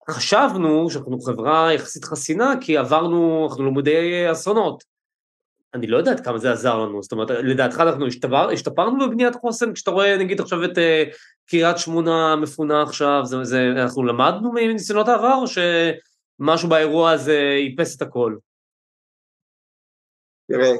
[0.10, 4.97] חשבנו שאנחנו חברה יחסית חסינה, כי עברנו, אנחנו לומדי אסונות.
[5.74, 9.36] אני לא יודע עד כמה זה עזר לנו, זאת אומרת, לדעתך אנחנו השתפר, השתפרנו בבניית
[9.36, 11.15] חוסן, כשאתה רואה נגיד עכשיו את uh,
[11.49, 17.95] קריית שמונה מפונה עכשיו, זה, זה, אנחנו למדנו מניסיונות העבר, או שמשהו באירוע הזה איפס
[17.95, 18.36] את הכל?
[20.51, 20.72] תראה,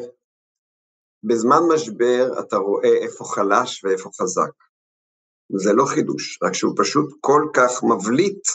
[1.24, 4.52] בזמן משבר אתה רואה איפה חלש ואיפה חזק.
[5.56, 8.48] זה לא חידוש, רק שהוא פשוט כל כך מבליט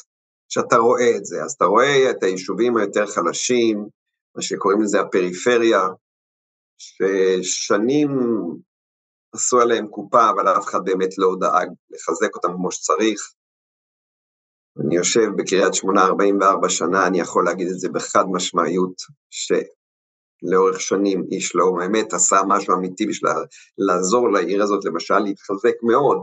[0.48, 1.42] שאתה רואה את זה.
[1.44, 3.88] אז אתה רואה את היישובים היותר חלשים,
[4.36, 5.80] מה שקוראים לזה הפריפריה,
[7.42, 8.10] ששנים
[9.34, 13.20] עשו עליהם קופה, אבל אף אחד באמת לא דאג לחזק אותם כמו שצריך.
[14.80, 18.94] אני יושב בקריית שמונה 44 שנה, אני יכול להגיד את זה בחד משמעיות,
[20.42, 23.30] לאורך שנים, איש לא באמת עשה משהו אמיתי בשביל
[23.78, 26.22] לעזור לעיר הזאת, למשל, להתחזק מאוד.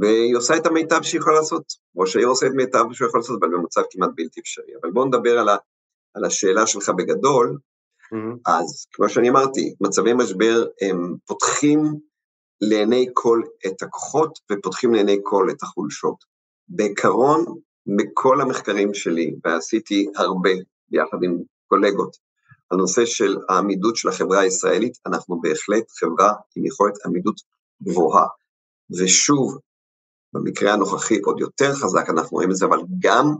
[0.00, 1.64] והיא עושה את המיטב שהיא יכולה לעשות.
[1.96, 4.72] ראש העיר עושה את המיטב שהוא יכול לעשות, אבל במצב כמעט בלתי אפשרי.
[4.82, 5.56] אבל בואו נדבר על, ה,
[6.14, 7.58] על השאלה שלך בגדול.
[8.14, 8.52] Mm-hmm.
[8.52, 11.94] אז כמו שאני אמרתי, מצבי משבר הם פותחים
[12.60, 16.16] לעיני כל את הכוחות ופותחים לעיני כל את החולשות.
[16.68, 17.44] בעיקרון,
[17.96, 20.50] בכל המחקרים שלי, ועשיתי הרבה
[20.88, 22.16] ביחד עם קולגות,
[22.70, 27.36] הנושא של העמידות של החברה הישראלית, אנחנו בהחלט חברה עם יכולת עמידות
[27.82, 28.26] גבוהה.
[28.98, 29.58] ושוב,
[30.32, 33.34] במקרה הנוכחי עוד יותר חזק, אנחנו רואים את זה, אבל גם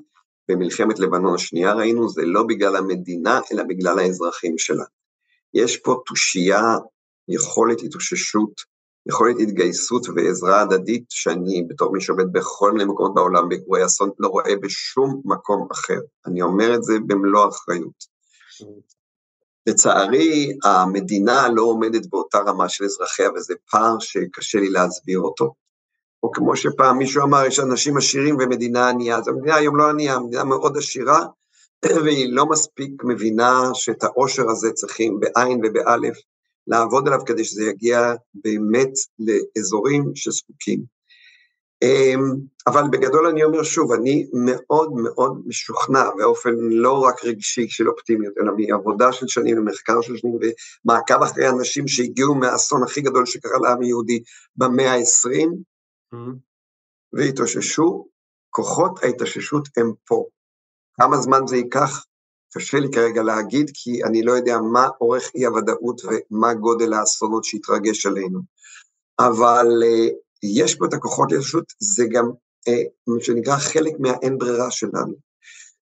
[0.48, 4.84] במלחמת לבנון השנייה ראינו, זה לא בגלל המדינה, אלא בגלל האזרחים שלה.
[5.54, 6.78] יש פה תושייה,
[7.28, 8.74] יכולת התאוששות,
[9.06, 14.28] יכולת התגייסות ועזרה הדדית, שאני בתור מי שעובד בכל מיני מקומות בעולם באירועי אסון, לא
[14.28, 15.98] רואה בשום מקום אחר.
[16.26, 18.14] אני אומר את זה במלוא האחריות.
[19.66, 25.54] לצערי, המדינה לא עומדת באותה רמה של אזרחיה, וזה פער שקשה לי להסביר אותו.
[26.24, 30.14] או כמו שפעם מישהו אמר, יש אנשים עשירים ומדינה ענייה, אז המדינה היום לא ענייה,
[30.14, 31.26] המדינה מאוד עשירה,
[32.04, 36.16] והיא לא מספיק מבינה שאת העושר הזה צריכים בעין ובאלף
[36.66, 40.84] לעבוד עליו כדי שזה יגיע באמת לאזורים שזקוקים.
[41.82, 42.20] אמ,
[42.66, 48.34] אבל בגדול אני אומר שוב, אני מאוד מאוד משוכנע באופן לא רק רגשי של אופטימיות,
[48.40, 50.38] אלא מעבודה של שנים ומחקר של שנים
[50.84, 54.22] ומעקב אחרי אנשים שהגיעו מהאסון הכי גדול שקרה לעם היהודי
[54.56, 55.73] במאה ה-20, mm-hmm.
[57.12, 58.08] והתאוששו,
[58.50, 60.24] כוחות ההתאוששות הם פה.
[61.00, 62.04] כמה זמן זה ייקח?
[62.54, 68.06] קשה לי כרגע להגיד, כי אני לא יודע מה אורך אי-הוודאות ומה גודל האסונות שהתרגש
[68.06, 68.40] עלינו.
[69.18, 72.24] אבל uh, יש פה את הכוחות להתאוששות, זה גם
[72.68, 72.72] uh,
[73.06, 75.14] מה שנקרא חלק מהאין ברירה שלנו.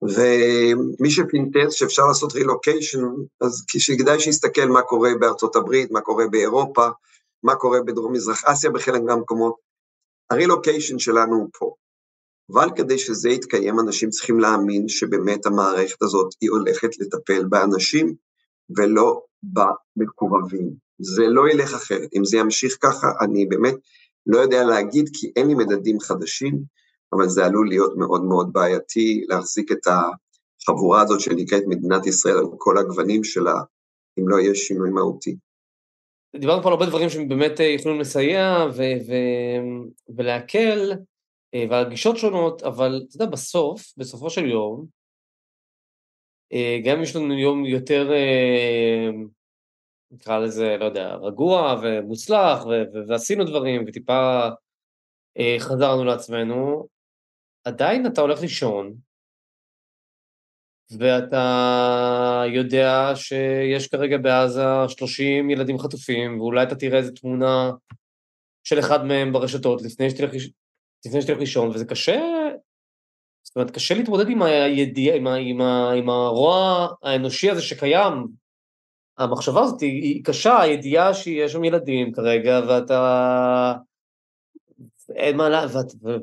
[0.01, 2.99] ומי שפינטז שאפשר לעשות רילוקיישן,
[3.41, 3.65] אז
[3.97, 6.88] כדאי שיסתכל מה קורה בארצות הברית, מה קורה באירופה,
[7.43, 9.55] מה קורה בדרום מזרח אסיה בחלק מהמקומות,
[10.30, 11.74] הרילוקיישן שלנו הוא פה.
[12.54, 18.16] אבל כדי שזה יתקיים, אנשים צריכים להאמין שבאמת המערכת הזאת היא הולכת לטפל באנשים
[18.78, 20.74] ולא במקורבים.
[21.00, 22.10] זה לא ילך אחרת.
[22.16, 23.76] אם זה ימשיך ככה, אני באמת
[24.26, 26.64] לא יודע להגיד, כי אין לי מדדים חדשים,
[27.14, 32.46] אבל זה עלול להיות מאוד מאוד בעייתי להחזיק את החבורה הזאת שנקראת מדינת ישראל על
[32.58, 33.56] כל הגוונים שלה,
[34.20, 35.38] אם לא יהיה שינוי מהותי.
[36.40, 40.92] דיברנו פה על הרבה דברים שבאמת אה, יכולים לסייע ו- ו- ולהקל,
[41.54, 44.86] אה, ועל גישות שונות, אבל אתה יודע, בסוף, בסופו של יום,
[46.54, 48.12] אה, גם אם יש לנו יום יותר,
[50.12, 54.48] נקרא לזה, לא יודע, רגוע ומוצלח, ו- ועשינו דברים, וטיפה
[55.60, 56.88] חזרנו לעצמנו,
[57.64, 58.96] עדיין אתה הולך לישון,
[60.92, 67.72] ואתה יודע שיש כרגע בעזה 30 ילדים חטופים, ואולי אתה תראה איזה תמונה
[68.64, 70.32] של אחד מהם ברשתות לפני שתלך,
[71.06, 72.22] לפני שתלך לישון, וזה קשה,
[73.44, 75.62] זאת אומרת, קשה להתמודד עם הידיעה, עם, עם,
[75.98, 78.28] עם הרוע האנושי הזה שקיים.
[79.18, 83.74] המחשבה הזאת היא, היא קשה, הידיעה שיש שם ילדים כרגע, ואתה...
[85.16, 85.66] אין מה, לה,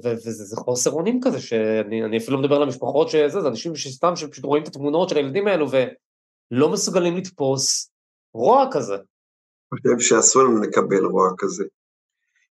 [0.05, 4.45] וזה חוסר אונים כזה, שאני אפילו לא מדבר על המשפחות שזה, זה אנשים שסתם שפשוט
[4.45, 7.91] רואים את התמונות של הילדים האלו ולא מסוגלים לתפוס
[8.35, 8.95] רוע כזה.
[8.95, 11.65] אני חושב שאסור לנו לקבל רוע כזה.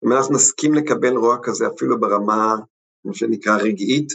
[0.05, 2.55] אם אנחנו נסכים לקבל רוע כזה אפילו ברמה,
[3.05, 4.13] מה שנקרא רגעית,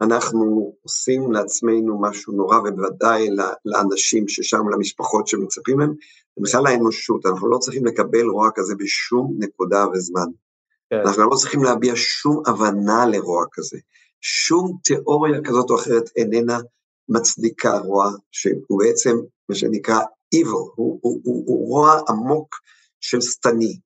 [0.00, 3.28] אנחנו עושים לעצמנו משהו נורא, ובוודאי
[3.64, 5.94] לאנשים ששם, למשפחות שמצפים מהם,
[6.36, 10.26] ובכלל לאנושות, אנחנו לא צריכים לקבל רוע כזה בשום נקודה וזמן.
[10.90, 10.96] כן.
[11.06, 13.78] אנחנו לא צריכים להביע שום הבנה לרוע כזה.
[14.20, 16.58] שום תיאוריה כזאת או אחרת איננה
[17.08, 19.16] מצדיקה רוע, שהוא בעצם
[19.48, 20.00] מה שנקרא
[20.34, 22.56] evil, הוא, הוא, הוא, הוא, הוא רוע עמוק
[23.00, 23.78] של שטני.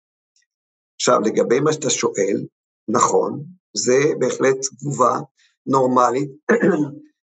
[0.97, 2.47] עכשיו, לגבי מה שאתה שואל,
[2.89, 3.45] נכון,
[3.77, 5.19] זה בהחלט תגובה
[5.67, 6.31] נורמלית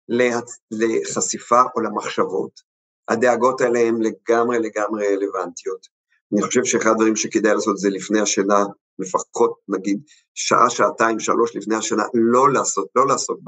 [0.71, 2.61] לחשיפה או למחשבות.
[3.07, 5.87] הדאגות האלה הן לגמרי לגמרי רלוונטיות.
[6.33, 8.63] אני חושב שאחד הדברים שכדאי לעשות זה לפני השינה,
[8.99, 10.01] לפחות נגיד
[10.33, 13.39] שעה, שעתיים, שלוש לפני השינה, לא לעשות, לא לעסוק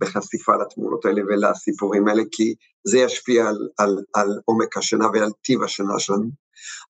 [0.00, 2.54] בחשיפה לתמונות האלה ולסיפורים האלה, כי
[2.86, 6.30] זה ישפיע על, על, על עומק השינה ועל טיב השינה שלנו.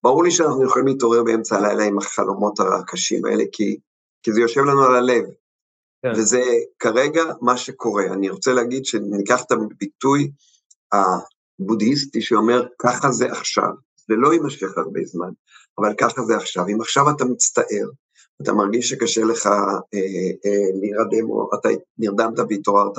[0.02, 3.76] ברור לי שאנחנו יכולים להתעורר באמצע הלילה עם החלומות הקשים האלה, כי,
[4.22, 5.24] כי זה יושב לנו על הלב.
[6.02, 6.12] כן.
[6.16, 6.42] וזה
[6.78, 8.04] כרגע מה שקורה.
[8.04, 10.30] אני רוצה להגיד שניקח את הביטוי
[10.92, 13.70] הבודהיסטי שאומר, ככה זה עכשיו.
[14.08, 15.30] זה לא יימשך הרבה זמן,
[15.78, 16.64] אבל ככה זה עכשיו.
[16.68, 17.88] אם עכשיו אתה מצטער,
[18.42, 20.00] אתה מרגיש שקשה לך אה,
[20.44, 21.68] אה, להירדם, או אתה
[21.98, 22.98] נרדמת והתעוררת,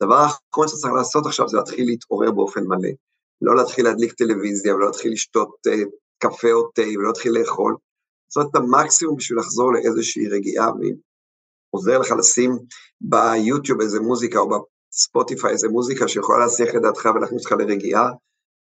[0.00, 2.90] הדבר האחרון שאתה צריך לעשות עכשיו זה להתחיל להתעורר באופן מלא.
[3.42, 5.88] לא להתחיל להדליק טלוויזיה ולא להתחיל לשתות uh,
[6.18, 7.76] קפה או תה ולא להתחיל לאכול,
[8.28, 10.70] לעשות את המקסימום בשביל לחזור לאיזושהי רגיעה,
[11.72, 12.58] ועוזר לך לשים
[13.00, 14.48] ביוטיוב איזה מוזיקה או
[14.92, 18.10] בספוטיפיי איזה מוזיקה שיכולה להסיח את דעתך ולהכניס אותך לרגיעה,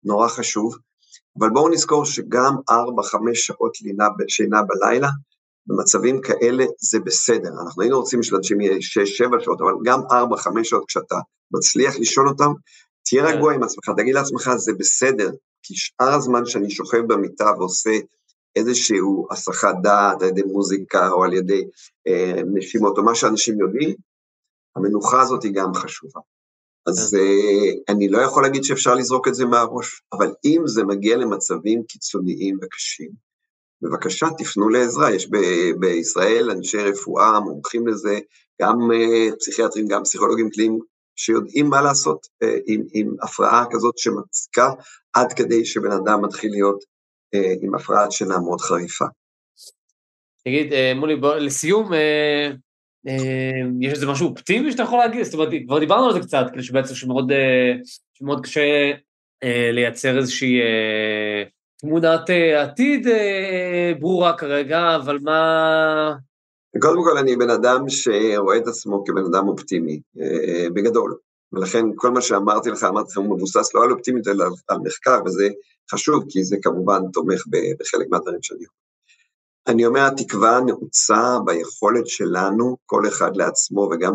[0.04, 0.76] נורא חשוב.
[1.38, 2.74] אבל בואו נזכור שגם 4-5
[3.34, 5.08] שעות לינה, שינה בלילה,
[5.66, 7.50] במצבים כאלה זה בסדר.
[7.64, 8.80] אנחנו היינו רוצים שאנשים יהיה 6-7
[9.40, 11.16] שעות, אבל גם 4-5 שעות כשאתה
[11.54, 12.52] מצליח לישון אותם,
[13.08, 13.36] תהיה כן.
[13.36, 15.30] רגוע עם עצמך, תגיד לעצמך, זה בסדר,
[15.62, 17.98] כי שאר הזמן שאני שוכב במיטה ועושה
[18.56, 21.64] איזשהו הסחת דעת על ידי מוזיקה או על ידי
[22.06, 23.94] אה, נשימות, או מה שאנשים יודעים,
[24.76, 26.20] המנוחה הזאת היא גם חשובה.
[26.86, 31.16] אז uh, אני לא יכול להגיד שאפשר לזרוק את זה מהראש, אבל אם זה מגיע
[31.16, 33.10] למצבים קיצוניים וקשים,
[33.82, 38.18] בבקשה תפנו לעזרה, יש ב- בישראל אנשי רפואה מומחים לזה,
[38.62, 40.80] גם uh, פסיכיאטרים, גם פסיכולוגים קליניים,
[41.16, 44.70] שיודעים מה לעשות uh, עם, עם הפרעה כזאת שמציקה,
[45.14, 46.94] עד כדי שבן אדם מתחיל להיות
[47.62, 49.04] עם הפרעת שינה מאוד חריפה.
[50.44, 51.90] תגיד, מולי, בוא, לסיום,
[53.80, 55.22] יש איזה משהו אופטימי שאתה יכול להגיד?
[55.22, 57.72] זאת אומרת, כבר דיברנו על זה קצת, כאילו שבעצם שמאוד, אה,
[58.12, 58.92] שמאוד קשה
[59.42, 61.42] אה, לייצר איזושהי אה,
[61.80, 62.30] תמונת
[62.62, 63.06] עתיד
[64.00, 66.14] ברורה כרגע, אבל מה...
[66.80, 70.00] קודם כל, אני בן אדם שרואה את עצמו כבן אדם אופטימי,
[70.74, 71.16] בגדול.
[71.52, 75.18] ולכן כל מה שאמרתי לך, אמרתי לך, הוא מבוסס לא על אופטימית, אלא על מחקר,
[75.26, 75.48] וזה
[75.90, 77.44] חשוב, כי זה כמובן תומך
[77.80, 78.83] בחלק מהדברים שאני אומר.
[79.68, 84.14] אני אומר, התקווה נעוצה ביכולת שלנו, כל אחד לעצמו וגם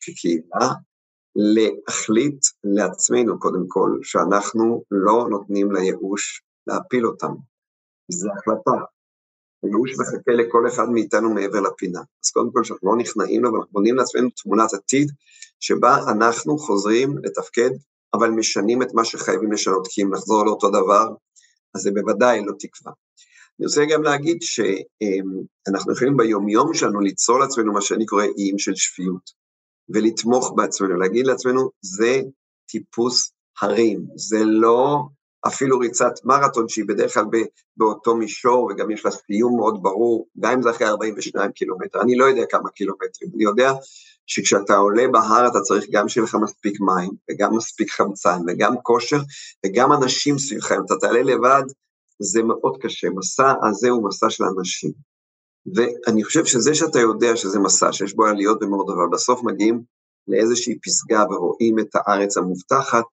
[0.00, 0.74] כקהילה,
[1.36, 7.32] להחליט לעצמנו, קודם כל, שאנחנו לא נותנים לייאוש להפיל אותם.
[8.10, 8.84] זו החלטה.
[9.62, 12.00] הייאוש מחכה לכל אחד מאיתנו מעבר לפינה.
[12.24, 15.12] אז קודם כל, שאנחנו לא נכנעים לו, ואנחנו בונים לעצמנו תמונת עתיד,
[15.60, 17.70] שבה אנחנו חוזרים לתפקד,
[18.14, 21.06] אבל משנים את מה שחייבים לשנות, כי אם נחזור לאותו דבר,
[21.74, 22.92] אז זה בוודאי לא תקווה.
[23.58, 28.74] אני רוצה גם להגיד שאנחנו יכולים ביומיום שלנו ליצור לעצמנו מה שאני קורא איים של
[28.74, 29.30] שפיות,
[29.88, 32.20] ולתמוך בעצמנו, להגיד לעצמנו, זה
[32.70, 34.98] טיפוס הרים, זה לא
[35.46, 37.24] אפילו ריצת מרתון שהיא בדרך כלל
[37.76, 42.16] באותו מישור, וגם יש לה סיום מאוד ברור, גם אם זה אחרי 42 קילומטר, אני
[42.16, 43.72] לא יודע כמה קילומטרים, אני יודע
[44.26, 49.18] שכשאתה עולה בהר אתה צריך גם שיהיה לך מספיק מים, וגם מספיק חמצן, וגם כושר,
[49.66, 51.62] וגם אנשים סביבך, אם אתה תעלה לבד,
[52.20, 54.92] זה מאוד קשה, מסע הזה הוא מסע של אנשים.
[55.74, 59.82] ואני חושב שזה שאתה יודע שזה מסע, שיש בו עליות ומאוד, אבל בסוף מגיעים
[60.28, 63.04] לאיזושהי פסגה ורואים את הארץ המובטחת,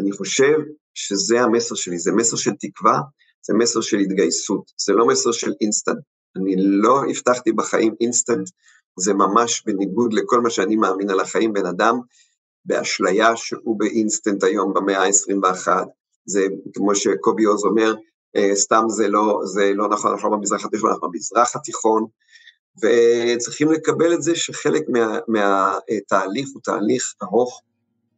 [0.00, 0.56] אני חושב
[0.94, 3.00] שזה המסר שלי, זה מסר של תקווה,
[3.46, 5.98] זה מסר של התגייסות, זה לא מסר של אינסטנט.
[6.36, 8.48] אני לא הבטחתי בחיים אינסטנט,
[8.98, 11.94] זה ממש בניגוד לכל מה שאני מאמין על החיים, בן אדם
[12.64, 15.68] באשליה שהוא באינסטנט היום במאה ה-21,
[16.26, 17.94] זה כמו שקובי עוז אומר,
[18.54, 22.04] סתם זה לא, זה לא נכון, אנחנו לא במזרח התיכון, אנחנו במזרח התיכון,
[22.82, 27.62] וצריכים לקבל את זה שחלק מה, מהתהליך הוא תהליך ארוך,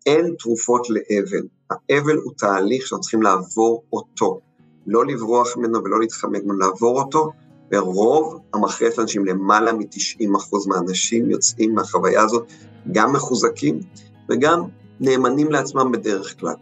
[0.06, 4.40] אין תרופות לאבל, האבל הוא תהליך שאנחנו צריכים לעבור אותו,
[4.86, 7.30] לא לברוח ממנו ולא להתחמק ממנו, לעבור אותו,
[7.72, 12.52] ורוב המכריע של אנשים, למעלה מ-90% מהאנשים יוצאים מהחוויה הזאת
[12.92, 13.80] גם מחוזקים
[14.28, 14.62] וגם
[15.00, 16.54] נאמנים לעצמם בדרך כלל,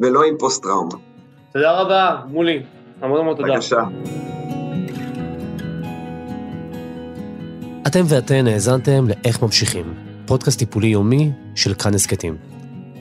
[0.00, 0.96] ולא עם פוסט-טראומה.
[1.52, 2.62] תודה רבה, מולי.
[3.02, 3.52] המון המון תודה.
[3.52, 3.82] בבקשה.
[7.86, 9.94] אתם ואתן האזנתם ל"איך ממשיכים",
[10.26, 12.36] פודקאסט טיפולי יומי של כאן הסכתים.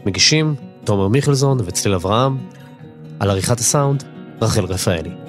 [0.05, 2.37] מגישים תומר מיכלזון וצליל אברהם,
[3.19, 4.03] על עריכת הסאונד,
[4.41, 5.28] רחל רפאלי.